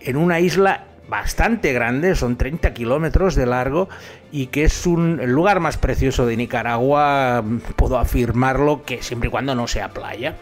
en 0.00 0.16
una 0.16 0.38
isla 0.38 0.84
bastante 1.08 1.72
grande, 1.72 2.14
son 2.14 2.36
30 2.36 2.72
kilómetros 2.72 3.34
de 3.34 3.44
largo 3.44 3.88
y 4.30 4.46
que 4.46 4.62
es 4.62 4.86
un, 4.86 5.18
el 5.20 5.32
lugar 5.32 5.58
más 5.58 5.76
precioso 5.76 6.26
de 6.26 6.36
Nicaragua, 6.36 7.44
puedo 7.74 7.98
afirmarlo, 7.98 8.84
que 8.84 9.02
siempre 9.02 9.26
y 9.28 9.30
cuando 9.32 9.56
no 9.56 9.66
sea 9.66 9.88
playa. 9.88 10.36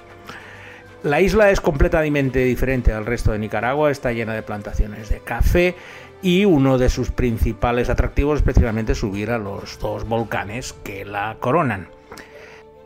La 1.02 1.22
isla 1.22 1.50
es 1.50 1.62
completamente 1.62 2.40
diferente 2.40 2.92
al 2.92 3.06
resto 3.06 3.32
de 3.32 3.38
Nicaragua, 3.38 3.90
está 3.90 4.12
llena 4.12 4.34
de 4.34 4.42
plantaciones 4.42 5.08
de 5.08 5.20
café 5.20 5.76
y 6.20 6.44
uno 6.44 6.76
de 6.76 6.90
sus 6.90 7.10
principales 7.10 7.88
atractivos 7.88 8.40
es 8.40 8.42
precisamente 8.42 8.94
subir 8.94 9.30
a 9.30 9.38
los 9.38 9.78
dos 9.78 10.06
volcanes 10.06 10.74
que 10.84 11.06
la 11.06 11.38
coronan. 11.40 11.95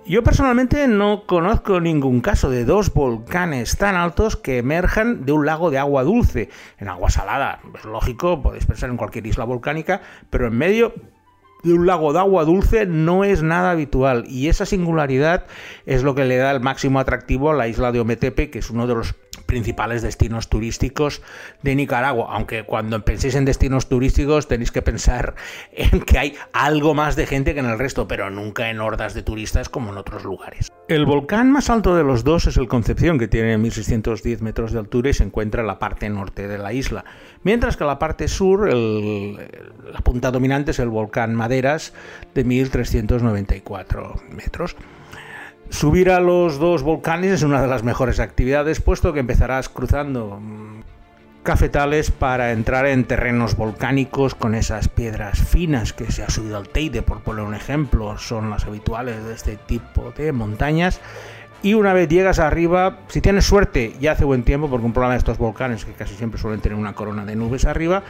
Yo 0.07 0.25
personalmente 0.25 0.89
no 0.89 1.25
conozco 1.27 1.79
ningún 1.79 2.21
caso 2.21 2.51
de 2.51 2.65
dos 2.65 2.93
volcanes 2.93 3.77
tan 3.77 3.95
altos 3.95 4.35
que 4.35 4.59
emerjan 4.59 5.25
de 5.25 5.33
un 5.33 5.47
lago 5.47 5.71
de 5.71 5.79
agua 5.79 6.03
dulce. 6.03 6.49
En 6.79 6.89
agua 6.89 7.11
salada, 7.11 7.61
es 7.79 7.85
lógico, 7.85 8.43
podéis 8.43 8.67
pensar 8.67 8.91
en 8.91 8.97
cualquier 8.97 9.27
isla 9.27 9.45
volcánica, 9.45 10.01
pero 10.31 10.47
en 10.47 10.57
medio 10.57 10.95
de 11.63 11.75
un 11.75 11.87
lago 11.87 12.13
de 12.13 12.19
agua 12.19 12.45
dulce 12.45 12.87
no 12.87 13.25
es 13.25 13.43
nada 13.43 13.73
habitual 13.73 14.25
y 14.27 14.49
esa 14.49 14.65
singularidad 14.65 15.45
es 15.85 16.03
lo 16.03 16.15
que 16.15 16.25
le 16.25 16.39
da 16.39 16.51
el 16.51 16.61
máximo 16.61 16.99
atractivo 16.99 17.51
a 17.51 17.55
la 17.55 17.69
isla 17.69 17.93
de 17.93 18.01
Ometepe, 18.01 18.51
que 18.51 18.61
es 18.61 18.71
uno 18.71 18.87
de 18.87 18.95
los 18.95 19.15
principales 19.47 20.03
destinos 20.03 20.49
turísticos 20.49 21.23
de 21.63 21.75
Nicaragua. 21.75 22.29
Aunque 22.31 22.65
cuando 22.65 23.05
penséis 23.05 23.35
en 23.35 23.45
destinos 23.45 23.89
turísticos 23.89 24.49
tenéis 24.49 24.71
que 24.71 24.83
pensar 24.83 25.35
en 25.73 26.01
que 26.03 26.19
hay 26.19 26.35
algo 26.53 26.95
más 26.95 27.17
de 27.17 27.27
gente 27.27 27.55
que 27.55 27.61
en 27.61 27.67
el 27.67 27.79
resto, 27.79 28.07
pero 28.09 28.31
nunca 28.31 28.71
en 28.71 28.81
hordas 28.81 29.15
de 29.15 29.23
turistas 29.23 29.69
como 29.69 29.91
en 29.91 29.99
otros 29.99 30.25
lugares. 30.25 30.71
El 30.89 31.07
volcán 31.07 31.53
más 31.53 31.71
alto 31.71 31.95
de 31.95 32.03
los 32.03 32.25
dos 32.25 32.47
es 32.47 32.57
el 32.57 32.67
Concepción, 32.67 33.19
que 33.19 33.29
tiene 33.29 33.57
1610 33.59 34.43
metros 34.43 34.73
de 34.73 34.81
altura 34.81 35.11
y 35.11 35.15
se 35.15 35.25
encuentra 35.25 35.61
en 35.61 35.69
la 35.69 35.79
parte 35.79 36.09
norte 36.09 36.49
de 36.49 36.59
la 36.59 36.73
isla. 36.73 37.05
Mientras 37.43 37.77
que 37.77 37.85
la 37.85 37.99
parte 37.99 38.27
sur, 38.29 38.69
la 38.73 40.01
punta 40.03 40.31
dominante 40.31 40.73
es 40.73 40.79
el 40.79 40.89
volcán 40.89 41.35
Maderas 41.35 41.93
de 42.35 42.45
1394 42.45 44.15
metros. 44.31 44.77
Subir 45.71 46.11
a 46.11 46.21
los 46.21 46.59
dos 46.59 46.83
volcanes 46.83 47.31
es 47.31 47.43
una 47.43 47.63
de 47.63 47.69
las 47.69 47.85
mejores 47.85 48.19
actividades, 48.19 48.81
puesto 48.81 49.13
que 49.13 49.21
empezarás 49.21 49.69
cruzando 49.69 50.41
mm, 50.41 50.81
cafetales 51.45 52.11
para 52.11 52.51
entrar 52.51 52.87
en 52.87 53.05
terrenos 53.05 53.57
volcánicos 53.57 54.35
con 54.35 54.57
esas 54.57 54.89
piedras 54.89 55.39
finas 55.39 55.93
que 55.93 56.11
se 56.11 56.25
ha 56.25 56.29
subido 56.29 56.57
al 56.57 56.69
Teide, 56.69 57.03
por 57.03 57.21
poner 57.21 57.45
un 57.45 57.55
ejemplo, 57.55 58.19
son 58.19 58.51
las 58.51 58.65
habituales 58.65 59.25
de 59.25 59.33
este 59.33 59.57
tipo 59.57 60.13
de 60.17 60.33
montañas. 60.33 61.01
Y 61.63 61.75
una 61.75 61.93
vez 61.93 62.09
llegas 62.09 62.41
arriba, 62.41 62.99
si 63.07 63.21
tienes 63.21 63.45
suerte 63.45 63.95
y 64.01 64.09
hace 64.09 64.25
buen 64.25 64.43
tiempo, 64.43 64.69
porque 64.69 64.87
un 64.87 64.93
problema 64.93 65.15
de 65.15 65.19
estos 65.19 65.39
volcanes 65.39 65.85
que 65.85 65.93
casi 65.93 66.17
siempre 66.17 66.41
suelen 66.41 66.61
tener 66.61 66.77
una 66.77 66.95
corona 66.95 67.25
de 67.25 67.37
nubes 67.37 67.65
arriba, 67.65 68.03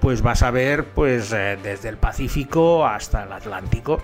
pues 0.00 0.22
vas 0.22 0.42
a 0.42 0.50
ver 0.50 0.86
pues 0.86 1.30
eh, 1.32 1.58
desde 1.62 1.90
el 1.90 1.98
Pacífico 1.98 2.86
hasta 2.86 3.24
el 3.24 3.32
Atlántico. 3.32 4.00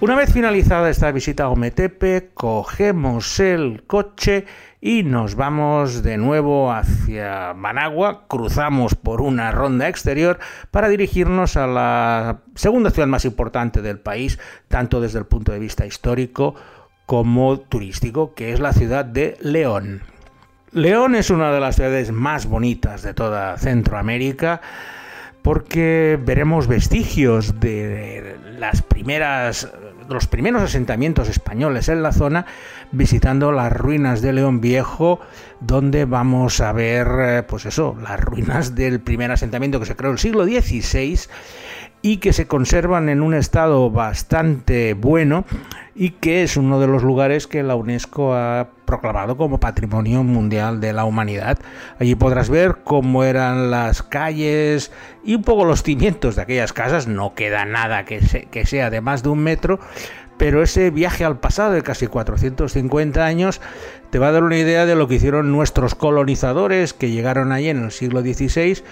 Una 0.00 0.14
vez 0.14 0.32
finalizada 0.32 0.88
esta 0.88 1.12
visita 1.12 1.44
a 1.44 1.48
Ometepe, 1.50 2.30
cogemos 2.32 3.38
el 3.38 3.82
coche 3.86 4.46
y 4.80 5.02
nos 5.02 5.34
vamos 5.34 6.02
de 6.02 6.16
nuevo 6.16 6.72
hacia 6.72 7.52
Managua, 7.52 8.24
cruzamos 8.26 8.94
por 8.94 9.20
una 9.20 9.52
ronda 9.52 9.88
exterior 9.88 10.38
para 10.70 10.88
dirigirnos 10.88 11.58
a 11.58 11.66
la 11.66 12.40
segunda 12.54 12.90
ciudad 12.90 13.08
más 13.08 13.26
importante 13.26 13.82
del 13.82 13.98
país, 13.98 14.38
tanto 14.68 15.02
desde 15.02 15.18
el 15.18 15.26
punto 15.26 15.52
de 15.52 15.58
vista 15.58 15.84
histórico 15.84 16.54
como 17.04 17.60
turístico, 17.60 18.32
que 18.32 18.54
es 18.54 18.60
la 18.60 18.72
ciudad 18.72 19.04
de 19.04 19.36
León. 19.42 20.00
León 20.72 21.14
es 21.14 21.28
una 21.28 21.52
de 21.52 21.60
las 21.60 21.76
ciudades 21.76 22.10
más 22.10 22.46
bonitas 22.46 23.02
de 23.02 23.12
toda 23.12 23.58
Centroamérica 23.58 24.62
porque 25.42 26.18
veremos 26.22 26.66
vestigios 26.66 27.60
de 27.60 28.36
las 28.58 28.82
primeras 28.82 29.70
los 30.10 30.26
primeros 30.26 30.62
asentamientos 30.62 31.28
españoles 31.28 31.88
en 31.88 32.02
la 32.02 32.12
zona, 32.12 32.46
visitando 32.92 33.52
las 33.52 33.72
ruinas 33.72 34.22
de 34.22 34.32
León 34.32 34.60
Viejo, 34.60 35.20
donde 35.60 36.04
vamos 36.04 36.60
a 36.60 36.72
ver, 36.72 37.08
eh, 37.20 37.42
pues 37.44 37.66
eso, 37.66 37.96
las 38.02 38.20
ruinas 38.20 38.74
del 38.74 39.00
primer 39.00 39.30
asentamiento 39.30 39.80
que 39.80 39.86
se 39.86 39.96
creó 39.96 40.10
en 40.10 40.14
el 40.14 40.18
siglo 40.18 40.44
XVI 40.44 41.18
y 42.02 42.16
que 42.16 42.32
se 42.32 42.46
conservan 42.46 43.08
en 43.08 43.22
un 43.22 43.34
estado 43.34 43.90
bastante 43.90 44.94
bueno 44.94 45.44
y 45.94 46.10
que 46.10 46.42
es 46.42 46.56
uno 46.56 46.80
de 46.80 46.86
los 46.86 47.02
lugares 47.02 47.46
que 47.46 47.62
la 47.62 47.74
UNESCO 47.74 48.34
ha 48.34 48.68
proclamado 48.90 49.36
como 49.36 49.60
Patrimonio 49.60 50.24
Mundial 50.24 50.80
de 50.80 50.92
la 50.92 51.04
Humanidad. 51.04 51.60
Allí 52.00 52.16
podrás 52.16 52.50
ver 52.50 52.78
cómo 52.82 53.22
eran 53.22 53.70
las 53.70 54.02
calles 54.02 54.90
y 55.22 55.36
un 55.36 55.44
poco 55.44 55.64
los 55.64 55.84
cimientos 55.84 56.34
de 56.34 56.42
aquellas 56.42 56.72
casas. 56.72 57.06
No 57.06 57.34
queda 57.36 57.64
nada 57.66 58.04
que, 58.04 58.20
sea 58.66 58.90
de 58.90 59.00
más 59.00 59.22
de 59.22 59.28
un 59.28 59.44
metro, 59.44 59.78
pero 60.38 60.60
ese 60.60 60.90
viaje 60.90 61.24
al 61.24 61.38
pasado 61.38 61.70
de 61.70 61.82
casi 61.82 62.08
450 62.08 63.24
años 63.24 63.60
te 64.10 64.18
va 64.18 64.26
a 64.26 64.32
dar 64.32 64.42
una 64.42 64.58
idea 64.58 64.86
de 64.86 64.96
lo 64.96 65.06
que 65.06 65.14
hicieron 65.14 65.52
nuestros 65.52 65.94
colonizadores 65.94 66.92
que 66.92 67.10
llegaron 67.10 67.52
allí 67.52 67.68
en 67.68 67.84
el 67.84 67.92
siglo 67.92 68.22
XVI 68.22 68.82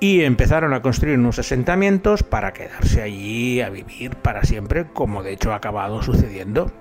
y 0.00 0.22
empezaron 0.22 0.74
a 0.74 0.82
construir 0.82 1.16
unos 1.16 1.38
asentamientos 1.38 2.24
para 2.24 2.52
quedarse 2.52 3.02
allí 3.02 3.60
a 3.60 3.70
vivir 3.70 4.16
para 4.16 4.42
siempre, 4.42 4.86
como 4.92 5.22
de 5.22 5.34
hecho 5.34 5.52
ha 5.52 5.56
acabado 5.56 6.02
sucediendo. 6.02 6.72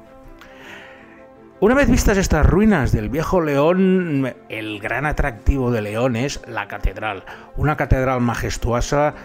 Una 1.59 1.73
vez 1.73 1.89
vistas 1.89 2.19
estas 2.19 2.45
ruinas 2.45 2.91
del 2.91 3.09
viejo 3.09 3.41
León, 3.41 4.31
el 4.47 4.79
gran 4.79 5.07
atractivo 5.07 5.71
de 5.71 5.81
León 5.81 6.15
es 6.15 6.39
la 6.47 6.67
catedral. 6.67 7.23
Una 7.55 7.75
catedral 7.75 8.21
majestuosa, 8.21 9.15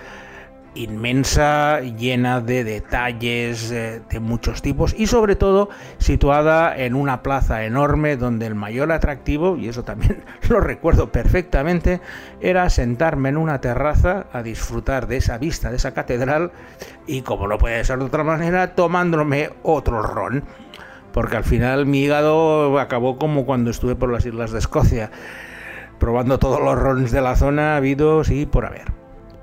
inmensa, 0.74 1.80
llena 1.80 2.40
de 2.40 2.64
detalles 2.64 3.70
eh, 3.70 4.00
de 4.08 4.20
muchos 4.20 4.62
tipos 4.62 4.94
y 4.96 5.08
sobre 5.08 5.36
todo 5.36 5.68
situada 5.98 6.74
en 6.74 6.94
una 6.94 7.22
plaza 7.22 7.66
enorme 7.66 8.16
donde 8.16 8.46
el 8.46 8.54
mayor 8.54 8.92
atractivo, 8.92 9.58
y 9.58 9.68
eso 9.68 9.84
también 9.84 10.24
lo 10.48 10.58
recuerdo 10.58 11.12
perfectamente, 11.12 12.00
era 12.40 12.70
sentarme 12.70 13.28
en 13.28 13.36
una 13.36 13.60
terraza 13.60 14.28
a 14.32 14.42
disfrutar 14.42 15.06
de 15.06 15.18
esa 15.18 15.36
vista 15.36 15.68
de 15.68 15.76
esa 15.76 15.92
catedral 15.92 16.50
y 17.06 17.20
como 17.20 17.46
no 17.46 17.58
puede 17.58 17.84
ser 17.84 17.98
de 17.98 18.06
otra 18.06 18.24
manera, 18.24 18.74
tomándome 18.74 19.50
otro 19.62 20.00
ron 20.00 20.44
porque 21.12 21.36
al 21.36 21.44
final 21.44 21.86
mi 21.86 22.04
hígado 22.04 22.78
acabó 22.78 23.18
como 23.18 23.44
cuando 23.44 23.70
estuve 23.70 23.94
por 23.94 24.10
las 24.10 24.24
islas 24.26 24.52
de 24.52 24.58
Escocia, 24.58 25.10
probando 25.98 26.38
todos 26.38 26.60
los 26.60 26.76
rons 26.76 27.10
de 27.12 27.20
la 27.20 27.36
zona 27.36 27.76
habidos 27.76 28.30
y 28.30 28.46
por 28.46 28.66
haber. 28.66 28.92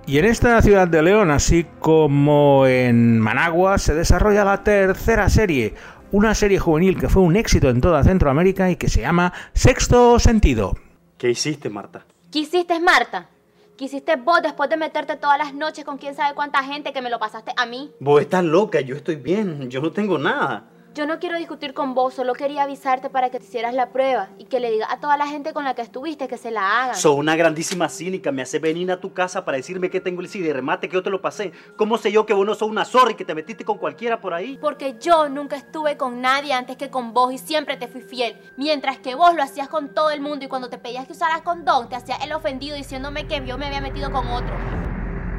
Y 0.06 0.18
en 0.18 0.26
esta 0.26 0.60
ciudad 0.62 0.88
de 0.88 1.04
León, 1.04 1.30
así 1.30 1.68
como 1.80 2.66
en 2.66 3.20
Managua, 3.20 3.78
se 3.78 3.94
desarrolla 3.94 4.44
la 4.44 4.64
tercera 4.64 5.30
serie, 5.30 5.76
una 6.12 6.34
serie 6.34 6.58
juvenil 6.58 7.00
que 7.00 7.10
fue 7.10 7.22
un 7.22 7.36
éxito 7.36 7.70
en 7.70 7.80
toda 7.80 8.04
Centroamérica 8.04 8.72
y 8.72 8.76
que 8.76 8.90
se 8.90 9.02
llama 9.02 9.34
Sexto 9.54 10.18
Sentido. 10.18 10.76
¿Qué 11.20 11.30
hiciste, 11.30 11.70
Marta? 11.70 12.06
¿Qué 12.32 12.40
hiciste, 12.40 12.80
Marta? 12.80 13.30
¿Qué 13.78 13.86
hiciste 13.86 14.16
vos 14.16 14.42
después 14.42 14.70
de 14.70 14.78
meterte 14.78 15.16
todas 15.16 15.38
las 15.38 15.54
noches 15.54 15.86
con 15.86 15.98
quién 15.98 16.16
sabe 16.16 16.34
cuánta 16.36 16.64
gente 16.64 16.92
que 16.92 17.02
me 17.02 17.10
lo 17.10 17.20
pasaste 17.20 17.54
a 17.56 17.66
mí? 17.66 17.92
Vos 18.00 18.20
estás 18.22 18.44
loca, 18.44 18.82
yo 18.82 18.96
estoy 18.96 19.16
bien, 19.16 19.70
yo 19.70 19.80
no 19.80 19.92
tengo 19.92 20.18
nada. 20.18 20.66
Yo 21.00 21.06
no 21.06 21.18
quiero 21.18 21.38
discutir 21.38 21.74
con 21.74 21.94
vos, 21.94 22.14
solo 22.14 22.34
quería 22.34 22.64
avisarte 22.64 23.10
para 23.10 23.30
que 23.30 23.40
te 23.40 23.46
hicieras 23.46 23.74
la 23.74 23.94
prueba 23.94 24.28
y 24.38 24.44
que 24.44 24.60
le 24.60 24.70
digas 24.70 24.90
a 24.92 25.00
toda 25.00 25.16
la 25.16 25.28
gente 25.28 25.54
con 25.54 25.64
la 25.64 25.74
que 25.74 25.82
estuviste 25.82 26.28
que 26.28 26.36
se 26.36 26.52
la 26.52 26.84
hagan. 26.84 26.96
Soy 26.98 27.18
una 27.18 27.38
grandísima 27.38 27.88
cínica, 27.88 28.34
me 28.34 28.42
hace 28.42 28.60
venir 28.60 28.92
a 28.92 29.00
tu 29.00 29.14
casa 29.14 29.46
para 29.46 29.56
decirme 29.56 29.90
que 29.90 30.02
tengo 30.02 30.20
el 30.20 30.28
CD 30.28 30.48
de 30.48 30.54
remate, 30.56 30.90
que 30.90 30.96
yo 30.96 31.02
te 31.02 31.10
lo 31.10 31.22
pasé. 31.22 31.54
¿Cómo 31.78 31.98
sé 31.98 32.12
yo 32.12 32.26
que 32.26 32.34
vos 32.34 32.46
no 32.46 32.54
sos 32.54 32.68
una 32.68 32.84
zorra 32.84 33.12
y 33.12 33.16
que 33.16 33.24
te 33.24 33.34
metiste 33.34 33.64
con 33.64 33.78
cualquiera 33.78 34.20
por 34.20 34.34
ahí? 34.34 34.58
Porque 34.60 34.98
yo 35.00 35.30
nunca 35.30 35.56
estuve 35.56 35.96
con 35.96 36.20
nadie 36.20 36.52
antes 36.52 36.76
que 36.76 36.90
con 36.90 37.14
vos 37.14 37.34
y 37.34 37.38
siempre 37.38 37.78
te 37.78 37.88
fui 37.88 38.02
fiel. 38.02 38.36
Mientras 38.58 38.98
que 38.98 39.16
vos 39.16 39.34
lo 39.34 39.42
hacías 39.42 39.70
con 39.70 39.94
todo 39.94 40.12
el 40.12 40.20
mundo 40.20 40.44
y 40.44 40.48
cuando 40.50 40.68
te 40.68 40.80
pedías 40.80 41.08
que 41.08 41.14
usaras 41.14 41.44
condón, 41.44 41.88
te 41.88 41.96
hacías 41.96 42.22
el 42.26 42.34
ofendido 42.34 42.76
diciéndome 42.76 43.26
que 43.26 43.42
yo 43.48 43.58
me 43.58 43.68
había 43.68 43.80
metido 43.80 44.12
con 44.12 44.28
otro. 44.28 44.54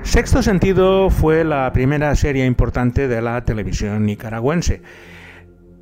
Sexto 0.05 0.43
Sentido 0.43 1.11
fue 1.11 1.45
la 1.45 1.71
primera 1.75 2.17
serie 2.17 2.47
importante 2.47 3.09
de 3.09 3.21
la 3.21 3.45
televisión 3.45 4.07
nicaragüense 4.07 4.81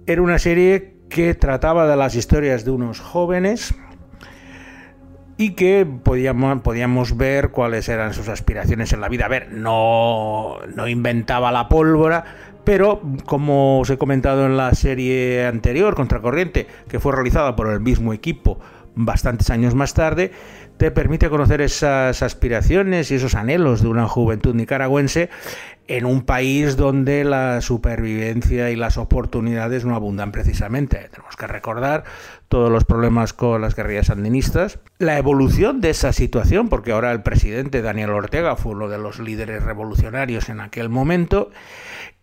era 0.09 0.23
una 0.23 0.39
serie 0.39 0.95
que 1.11 1.35
trataba 1.35 1.87
de 1.87 1.95
las 1.95 2.15
historias 2.15 2.65
de 2.65 2.71
unos 2.71 2.99
jóvenes 2.99 3.75
y 5.37 5.51
que 5.51 5.87
podíamos, 5.87 6.63
podíamos 6.63 7.17
ver 7.19 7.51
cuáles 7.51 7.91
eran 7.91 8.15
sus 8.15 8.29
aspiraciones 8.29 8.95
en 8.95 9.03
la 9.03 9.11
vida. 9.11 9.27
A 9.27 9.29
ver, 9.29 9.53
no, 9.53 10.57
no 10.75 10.89
inventaba 10.89 11.53
la 11.53 11.69
pólvora, 11.69 12.25
pero 12.65 13.03
como 13.27 13.81
os 13.81 13.91
he 13.91 13.99
comentado 13.99 14.47
en 14.47 14.57
la 14.57 14.73
serie 14.73 15.47
anterior, 15.47 15.95
Contracorriente, 15.95 16.67
que 16.89 17.01
fue 17.01 17.13
realizada 17.13 17.55
por 17.55 17.71
el 17.71 17.81
mismo 17.81 18.15
equipo 18.15 18.59
bastantes 18.99 19.51
años 19.51 19.75
más 19.75 19.95
tarde, 19.95 20.33
te 20.77 20.91
permite 20.91 21.31
conocer 21.31 21.61
esas 21.61 22.23
aspiraciones 22.23 23.11
y 23.11 23.15
esos 23.15 23.35
anhelos 23.35 23.83
de 23.83 23.89
una 23.89 24.09
juventud 24.09 24.55
nicaragüense 24.55 25.31
en 25.89 26.05
un 26.05 26.23
país 26.23 26.77
donde 26.77 27.25
la 27.25 27.63
supervivencia 27.63 28.71
y 28.71 28.77
las 28.77 28.99
oportunidades 28.99 29.87
no 29.87 29.97
abundan 29.97 30.33
precisamente. 30.33 31.09
Tenemos 31.11 31.35
que 31.37 31.47
recordar 31.47 32.05
todos 32.49 32.71
los 32.71 32.85
problemas 32.85 33.33
con 33.33 33.63
las 33.63 33.75
guerrillas 33.75 34.07
sandinistas, 34.07 34.79
la 34.99 35.17
evolución 35.17 35.81
de 35.81 35.91
esa 35.91 36.13
situación, 36.13 36.69
porque 36.69 36.93
ahora 36.93 37.11
el 37.13 37.23
presidente 37.23 37.81
Daniel 37.81 38.11
Ortega 38.11 38.57
fue 38.57 38.73
uno 38.73 38.89
de 38.89 38.99
los 38.99 39.19
líderes 39.19 39.63
revolucionarios 39.63 40.51
en 40.51 40.61
aquel 40.61 40.91
momento, 40.91 41.51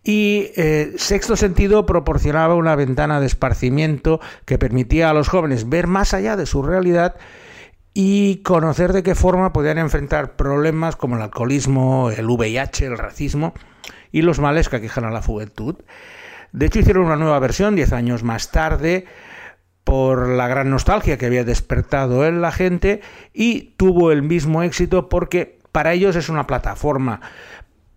y 0.06 0.52
eh, 0.54 0.92
Sexto 0.98 1.34
Sentido 1.34 1.84
proporcionaba 1.84 2.54
una 2.54 2.76
ventana 2.76 3.18
de 3.18 3.26
esparcimiento 3.26 4.20
que 4.44 4.56
permitía 4.56 5.10
a 5.10 5.12
los 5.12 5.28
jóvenes 5.28 5.68
ver 5.68 5.88
más 5.88 6.14
allá 6.14 6.36
de 6.36 6.46
su 6.46 6.62
realidad 6.62 7.16
y 7.92 8.36
conocer 8.44 8.92
de 8.92 9.02
qué 9.02 9.16
forma 9.16 9.52
podían 9.52 9.78
enfrentar 9.78 10.36
problemas 10.36 10.94
como 10.94 11.16
el 11.16 11.22
alcoholismo, 11.22 12.12
el 12.12 12.30
VIH, 12.30 12.86
el 12.86 12.98
racismo 12.98 13.52
y 14.12 14.22
los 14.22 14.38
males 14.38 14.68
que 14.68 14.76
aquejan 14.76 15.06
a 15.06 15.10
la 15.10 15.22
juventud. 15.22 15.74
De 16.52 16.66
hecho, 16.66 16.78
hicieron 16.78 17.06
una 17.06 17.16
nueva 17.16 17.40
versión 17.40 17.74
diez 17.74 17.92
años 17.92 18.22
más 18.22 18.52
tarde 18.52 19.06
por 19.82 20.28
la 20.28 20.46
gran 20.46 20.70
nostalgia 20.70 21.18
que 21.18 21.26
había 21.26 21.42
despertado 21.42 22.24
en 22.26 22.40
la 22.40 22.52
gente 22.52 23.00
y 23.32 23.74
tuvo 23.76 24.12
el 24.12 24.22
mismo 24.22 24.62
éxito 24.62 25.08
porque 25.08 25.58
para 25.72 25.92
ellos 25.94 26.14
es 26.14 26.28
una 26.28 26.46
plataforma 26.46 27.20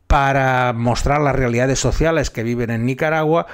para 0.10 0.74
mostrar 0.74 1.22
las 1.22 1.36
realidades 1.36 1.78
sociales 1.78 2.32
que 2.32 2.42
viven 2.42 2.72
en 2.72 2.84
Nicaragua 2.84 3.46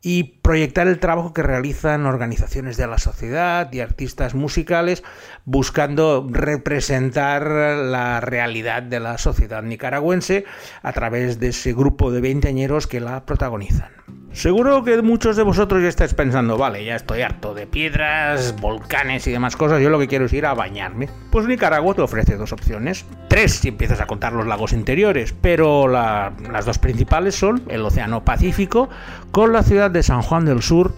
y 0.00 0.38
proyectar 0.40 0.86
el 0.86 1.00
trabajo 1.00 1.32
que 1.32 1.42
realizan 1.42 2.06
organizaciones 2.06 2.76
de 2.76 2.86
la 2.86 2.98
sociedad 2.98 3.72
y 3.72 3.80
artistas 3.80 4.36
musicales 4.36 5.02
buscando 5.46 6.24
representar 6.30 7.42
la 7.48 8.20
realidad 8.20 8.84
de 8.84 9.00
la 9.00 9.18
sociedad 9.18 9.64
nicaragüense 9.64 10.44
a 10.82 10.92
través 10.92 11.40
de 11.40 11.48
ese 11.48 11.72
grupo 11.72 12.12
de 12.12 12.20
veinteañeros 12.20 12.86
que 12.86 13.00
la 13.00 13.26
protagonizan. 13.26 13.90
Seguro 14.36 14.84
que 14.84 15.00
muchos 15.00 15.34
de 15.36 15.42
vosotros 15.42 15.82
ya 15.82 15.88
estáis 15.88 16.12
pensando, 16.12 16.58
vale, 16.58 16.84
ya 16.84 16.94
estoy 16.94 17.22
harto 17.22 17.54
de 17.54 17.66
piedras, 17.66 18.54
volcanes 18.60 19.26
y 19.26 19.32
demás 19.32 19.56
cosas, 19.56 19.80
yo 19.80 19.88
lo 19.88 19.98
que 19.98 20.08
quiero 20.08 20.26
es 20.26 20.32
ir 20.34 20.44
a 20.44 20.52
bañarme. 20.52 21.08
Pues 21.32 21.46
Nicaragua 21.46 21.94
te 21.94 22.02
ofrece 22.02 22.36
dos 22.36 22.52
opciones, 22.52 23.06
tres 23.28 23.54
si 23.54 23.68
empiezas 23.68 23.98
a 24.02 24.06
contar 24.06 24.34
los 24.34 24.46
lagos 24.46 24.74
interiores, 24.74 25.34
pero 25.40 25.88
las 25.88 26.66
dos 26.66 26.76
principales 26.76 27.34
son 27.34 27.62
el 27.68 27.80
Océano 27.80 28.26
Pacífico 28.26 28.90
con 29.30 29.54
la 29.54 29.62
ciudad 29.62 29.90
de 29.90 30.02
San 30.02 30.20
Juan 30.20 30.44
del 30.44 30.60
Sur, 30.60 30.92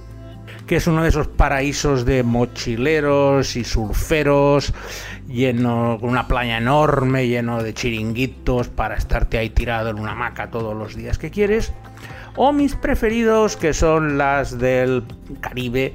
que 0.66 0.74
es 0.74 0.88
uno 0.88 1.04
de 1.04 1.10
esos 1.10 1.28
paraísos 1.28 2.04
de 2.04 2.24
mochileros 2.24 3.54
y 3.54 3.62
surferos, 3.62 4.74
lleno 5.28 5.98
con 6.00 6.10
una 6.10 6.26
playa 6.26 6.58
enorme, 6.58 7.28
lleno 7.28 7.62
de 7.62 7.72
chiringuitos 7.72 8.66
para 8.66 8.96
estarte 8.96 9.38
ahí 9.38 9.50
tirado 9.50 9.90
en 9.90 10.00
una 10.00 10.10
hamaca 10.10 10.50
todos 10.50 10.76
los 10.76 10.96
días 10.96 11.18
que 11.18 11.30
quieres 11.30 11.72
o 12.38 12.52
mis 12.52 12.76
preferidos 12.76 13.56
que 13.56 13.74
son 13.74 14.16
las 14.16 14.58
del 14.58 15.02
Caribe 15.40 15.92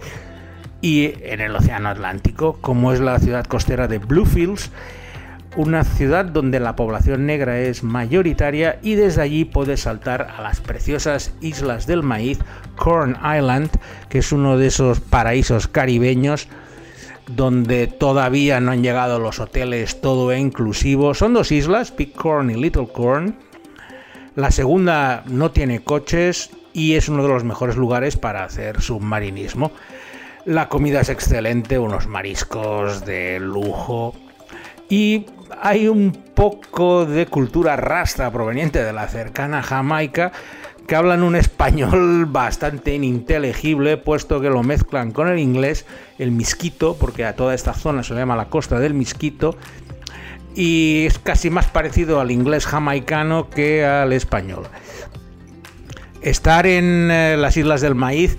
y 0.81 1.13
en 1.23 1.39
el 1.39 1.55
Océano 1.55 1.87
Atlántico, 1.87 2.57
como 2.59 2.91
es 2.91 2.99
la 2.99 3.17
ciudad 3.19 3.45
costera 3.45 3.87
de 3.87 3.99
Bluefields, 3.99 4.69
una 5.55 5.85
ciudad 5.85 6.25
donde 6.25 6.59
la 6.59 6.75
población 6.75 7.25
negra 7.25 7.59
es 7.59 7.83
mayoritaria 7.83 8.77
y 8.81 8.95
desde 8.95 9.21
allí 9.21 9.45
puedes 9.45 9.81
saltar 9.81 10.33
a 10.37 10.41
las 10.41 10.59
preciosas 10.59 11.33
islas 11.39 11.87
del 11.87 12.03
maíz, 12.03 12.39
Corn 12.75 13.15
Island, 13.23 13.69
que 14.09 14.19
es 14.19 14.33
uno 14.33 14.57
de 14.57 14.67
esos 14.67 14.99
paraísos 14.99 15.69
caribeños 15.69 16.49
donde 17.31 17.87
todavía 17.87 18.59
no 18.59 18.71
han 18.71 18.83
llegado 18.83 19.17
los 19.17 19.39
hoteles 19.39 20.01
todo 20.01 20.35
inclusivo. 20.35 21.13
Son 21.13 21.33
dos 21.33 21.53
islas, 21.53 21.95
Big 21.95 22.11
Corn 22.13 22.49
y 22.49 22.55
Little 22.55 22.89
Corn, 22.91 23.37
la 24.35 24.51
segunda 24.51 25.23
no 25.27 25.51
tiene 25.51 25.83
coches 25.83 26.49
y 26.73 26.95
es 26.95 27.09
uno 27.09 27.23
de 27.23 27.29
los 27.29 27.43
mejores 27.43 27.75
lugares 27.75 28.17
para 28.17 28.43
hacer 28.43 28.81
submarinismo. 28.81 29.71
La 30.45 30.69
comida 30.69 31.01
es 31.01 31.09
excelente, 31.09 31.79
unos 31.79 32.07
mariscos 32.07 33.05
de 33.05 33.39
lujo 33.39 34.15
y 34.89 35.25
hay 35.61 35.87
un 35.87 36.11
poco 36.11 37.05
de 37.05 37.27
cultura 37.27 37.75
rasta 37.75 38.31
proveniente 38.31 38.83
de 38.83 38.91
la 38.91 39.07
cercana 39.07 39.63
Jamaica 39.63 40.31
que 40.87 40.95
hablan 40.95 41.23
un 41.23 41.35
español 41.35 42.25
bastante 42.29 42.93
ininteligible, 42.93 43.97
puesto 43.97 44.41
que 44.41 44.49
lo 44.49 44.63
mezclan 44.63 45.11
con 45.11 45.27
el 45.29 45.39
inglés, 45.39 45.85
el 46.17 46.31
misquito, 46.31 46.97
porque 46.99 47.25
a 47.25 47.35
toda 47.35 47.53
esta 47.53 47.73
zona 47.73 48.03
se 48.03 48.13
le 48.13 48.19
llama 48.19 48.35
la 48.35 48.49
costa 48.49 48.79
del 48.79 48.93
misquito, 48.93 49.55
y 50.55 51.05
es 51.05 51.19
casi 51.19 51.49
más 51.49 51.67
parecido 51.67 52.19
al 52.19 52.31
inglés 52.31 52.65
jamaicano 52.65 53.49
que 53.49 53.85
al 53.85 54.13
español. 54.13 54.67
Estar 56.21 56.65
en 56.65 57.11
eh, 57.11 57.35
las 57.37 57.57
Islas 57.57 57.81
del 57.81 57.95
Maíz, 57.95 58.37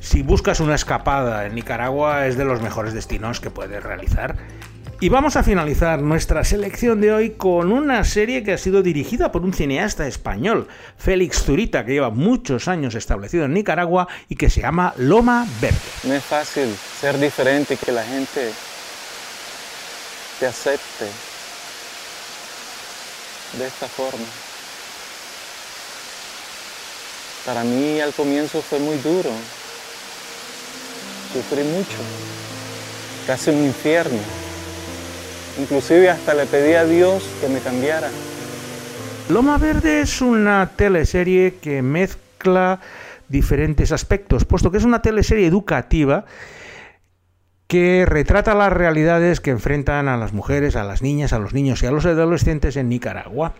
si 0.00 0.22
buscas 0.22 0.60
una 0.60 0.74
escapada 0.74 1.46
en 1.46 1.54
Nicaragua, 1.54 2.26
es 2.26 2.36
de 2.36 2.44
los 2.44 2.62
mejores 2.62 2.94
destinos 2.94 3.40
que 3.40 3.50
puedes 3.50 3.82
realizar. 3.82 4.36
Y 5.02 5.08
vamos 5.08 5.36
a 5.36 5.42
finalizar 5.42 6.02
nuestra 6.02 6.44
selección 6.44 7.00
de 7.00 7.12
hoy 7.12 7.30
con 7.30 7.72
una 7.72 8.04
serie 8.04 8.42
que 8.42 8.52
ha 8.52 8.58
sido 8.58 8.82
dirigida 8.82 9.32
por 9.32 9.42
un 9.42 9.54
cineasta 9.54 10.06
español, 10.06 10.68
Félix 10.98 11.42
Zurita, 11.42 11.86
que 11.86 11.92
lleva 11.92 12.10
muchos 12.10 12.68
años 12.68 12.94
establecido 12.94 13.46
en 13.46 13.54
Nicaragua 13.54 14.08
y 14.28 14.36
que 14.36 14.50
se 14.50 14.60
llama 14.60 14.92
Loma 14.98 15.46
Verde. 15.58 15.78
No 16.04 16.12
es 16.12 16.22
fácil 16.22 16.68
ser 17.00 17.18
diferente 17.18 17.74
y 17.74 17.76
que 17.78 17.92
la 17.92 18.04
gente 18.04 18.50
te 20.38 20.46
acepte 20.46 21.29
de 23.58 23.66
esta 23.66 23.88
forma. 23.88 24.26
Para 27.46 27.64
mí 27.64 28.00
al 28.00 28.12
comienzo 28.12 28.62
fue 28.62 28.78
muy 28.78 28.96
duro. 28.98 29.30
sufrí 31.32 31.62
mucho, 31.62 31.96
casi 33.26 33.50
un 33.50 33.64
infierno. 33.64 34.18
Inclusive 35.58 36.10
hasta 36.10 36.34
le 36.34 36.46
pedí 36.46 36.74
a 36.74 36.84
Dios 36.84 37.24
que 37.40 37.48
me 37.48 37.60
cambiara. 37.60 38.08
Loma 39.28 39.58
Verde 39.58 40.00
es 40.00 40.20
una 40.20 40.70
teleserie 40.74 41.54
que 41.60 41.82
mezcla 41.82 42.80
diferentes 43.28 43.92
aspectos, 43.92 44.44
puesto 44.44 44.70
que 44.70 44.78
es 44.78 44.84
una 44.84 45.02
teleserie 45.02 45.46
educativa 45.46 46.24
que 47.70 48.04
retrata 48.04 48.52
las 48.56 48.72
realidades 48.72 49.40
que 49.40 49.52
enfrentan 49.52 50.08
a 50.08 50.16
las 50.16 50.32
mujeres, 50.32 50.74
a 50.74 50.82
las 50.82 51.02
niñas, 51.02 51.32
a 51.32 51.38
los 51.38 51.54
niños 51.54 51.80
y 51.84 51.86
a 51.86 51.92
los 51.92 52.04
adolescentes 52.04 52.76
en 52.76 52.88
Nicaragua. 52.88 53.54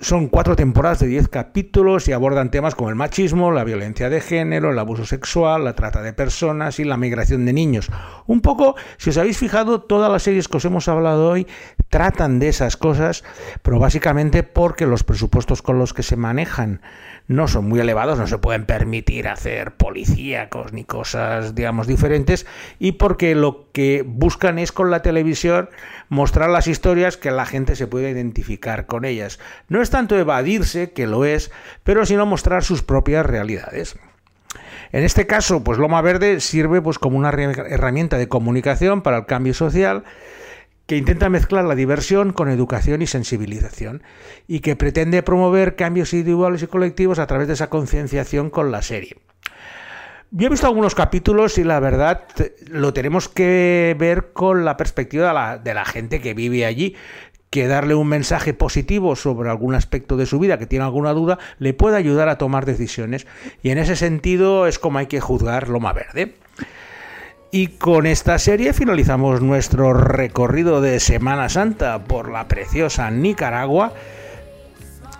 Son 0.00 0.28
cuatro 0.28 0.56
temporadas 0.56 1.00
de 1.00 1.08
diez 1.08 1.28
capítulos 1.28 2.08
y 2.08 2.12
abordan 2.12 2.50
temas 2.50 2.74
como 2.74 2.88
el 2.88 2.96
machismo, 2.96 3.52
la 3.52 3.64
violencia 3.64 4.08
de 4.08 4.22
género, 4.22 4.70
el 4.70 4.78
abuso 4.78 5.04
sexual, 5.04 5.64
la 5.64 5.74
trata 5.74 6.00
de 6.00 6.14
personas 6.14 6.78
y 6.80 6.84
la 6.84 6.96
migración 6.96 7.44
de 7.44 7.52
niños. 7.52 7.90
Un 8.26 8.40
poco, 8.40 8.76
si 8.96 9.10
os 9.10 9.18
habéis 9.18 9.36
fijado, 9.36 9.82
todas 9.82 10.10
las 10.10 10.22
series 10.22 10.48
que 10.48 10.56
os 10.56 10.64
hemos 10.64 10.88
hablado 10.88 11.28
hoy 11.28 11.46
tratan 11.90 12.38
de 12.38 12.48
esas 12.48 12.78
cosas, 12.78 13.24
pero 13.60 13.78
básicamente 13.78 14.42
porque 14.42 14.86
los 14.86 15.04
presupuestos 15.04 15.60
con 15.60 15.78
los 15.78 15.92
que 15.92 16.02
se 16.02 16.16
manejan 16.16 16.80
no 17.28 17.48
son 17.48 17.68
muy 17.68 17.80
elevados, 17.80 18.18
no 18.18 18.26
se 18.26 18.38
pueden 18.38 18.66
permitir 18.66 19.28
hacer 19.28 19.72
policíacos 19.72 20.72
ni 20.72 20.84
cosas, 20.84 21.54
digamos, 21.54 21.86
diferentes, 21.86 22.46
y 22.78 22.92
porque 22.92 23.34
lo 23.34 23.66
que 23.72 24.04
buscan 24.06 24.58
es 24.58 24.72
con 24.72 24.90
la 24.90 25.02
televisión 25.02 25.68
mostrar 26.08 26.50
las 26.50 26.66
historias 26.66 27.16
que 27.16 27.30
la 27.30 27.46
gente 27.46 27.76
se 27.76 27.86
pueda 27.86 28.08
identificar 28.08 28.86
con 28.86 29.04
ellas. 29.04 29.38
No 29.68 29.82
es 29.82 29.90
tanto 29.90 30.16
evadirse, 30.16 30.92
que 30.92 31.06
lo 31.06 31.24
es, 31.24 31.50
pero 31.82 32.06
sino 32.06 32.26
mostrar 32.26 32.62
sus 32.62 32.82
propias 32.82 33.26
realidades. 33.26 33.98
En 34.92 35.02
este 35.02 35.26
caso, 35.26 35.64
pues 35.64 35.78
Loma 35.78 36.00
Verde 36.00 36.40
sirve 36.40 36.80
pues 36.80 36.98
como 36.98 37.18
una 37.18 37.30
herramienta 37.30 38.18
de 38.18 38.28
comunicación 38.28 39.02
para 39.02 39.18
el 39.18 39.26
cambio 39.26 39.52
social 39.52 40.04
que 40.86 40.96
intenta 40.96 41.28
mezclar 41.28 41.64
la 41.64 41.74
diversión 41.74 42.32
con 42.32 42.48
educación 42.48 43.02
y 43.02 43.06
sensibilización 43.06 44.02
y 44.46 44.60
que 44.60 44.76
pretende 44.76 45.22
promover 45.22 45.76
cambios 45.76 46.12
individuales 46.12 46.62
y 46.62 46.68
colectivos 46.68 47.18
a 47.18 47.26
través 47.26 47.48
de 47.48 47.54
esa 47.54 47.68
concienciación 47.68 48.50
con 48.50 48.70
la 48.70 48.82
serie. 48.82 49.16
Yo 50.30 50.46
he 50.46 50.50
visto 50.50 50.66
algunos 50.66 50.94
capítulos 50.94 51.56
y 51.58 51.64
la 51.64 51.80
verdad 51.80 52.24
lo 52.68 52.92
tenemos 52.92 53.28
que 53.28 53.96
ver 53.98 54.32
con 54.32 54.64
la 54.64 54.76
perspectiva 54.76 55.58
de 55.58 55.74
la, 55.74 55.84
gente 55.84 56.20
que 56.20 56.34
vive 56.34 56.66
allí, 56.66 56.96
que 57.50 57.68
darle 57.68 57.94
un 57.94 58.08
mensaje 58.08 58.52
positivo 58.52 59.14
sobre 59.14 59.50
algún 59.50 59.74
aspecto 59.74 60.16
de 60.16 60.26
su 60.26 60.38
vida 60.38 60.58
que 60.58 60.66
tiene 60.66 60.84
alguna 60.84 61.12
duda 61.12 61.38
le 61.58 61.74
puede 61.74 61.96
ayudar 61.96 62.28
a 62.28 62.38
tomar 62.38 62.66
decisiones 62.66 63.26
y 63.62 63.70
en 63.70 63.78
ese 63.78 63.94
sentido 63.94 64.66
es 64.66 64.78
como 64.78 64.98
hay 64.98 65.06
que 65.06 65.20
juzgar 65.20 65.68
Loma 65.68 65.92
Verde. 65.92 66.34
Y 67.56 67.68
con 67.68 68.04
esta 68.04 68.38
serie 68.38 68.74
finalizamos 68.74 69.40
nuestro 69.40 69.94
recorrido 69.94 70.82
de 70.82 71.00
Semana 71.00 71.48
Santa 71.48 72.04
por 72.04 72.30
la 72.30 72.48
preciosa 72.48 73.10
Nicaragua. 73.10 73.94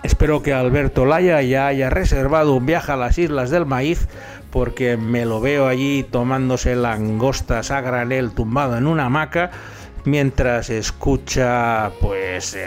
Espero 0.03 0.43
que 0.43 0.53
Alberto 0.53 1.07
Laya 1.07 1.41
ya 1.41 1.65
haya 1.65 1.89
reservado 1.89 2.53
un 2.53 2.67
viaje 2.67 2.91
a 2.91 2.95
las 2.95 3.17
Islas 3.17 3.49
del 3.49 3.65
Maíz 3.65 4.07
porque 4.51 4.97
me 4.97 5.25
lo 5.25 5.41
veo 5.41 5.65
allí 5.65 6.03
tomándose 6.03 6.75
langostas 6.75 7.71
a 7.71 7.81
granel 7.81 8.29
tumbado 8.29 8.77
en 8.77 8.85
una 8.85 9.05
hamaca 9.05 9.49
mientras 10.07 10.69
escucha 10.69 11.91
pues 12.01 12.57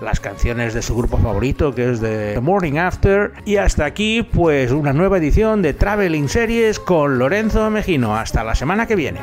las 0.00 0.20
canciones 0.20 0.72
de 0.72 0.82
su 0.82 0.96
grupo 0.96 1.18
favorito 1.18 1.74
que 1.74 1.90
es 1.90 2.00
de 2.00 2.34
The 2.34 2.40
Morning 2.40 2.78
After. 2.78 3.32
Y 3.44 3.56
hasta 3.56 3.84
aquí 3.84 4.22
pues 4.22 4.70
una 4.70 4.92
nueva 4.92 5.18
edición 5.18 5.62
de 5.62 5.74
Traveling 5.74 6.28
Series 6.28 6.78
con 6.78 7.18
Lorenzo 7.18 7.68
Mejino. 7.70 8.16
Hasta 8.16 8.44
la 8.44 8.54
semana 8.54 8.86
que 8.86 8.96
viene 8.96 9.20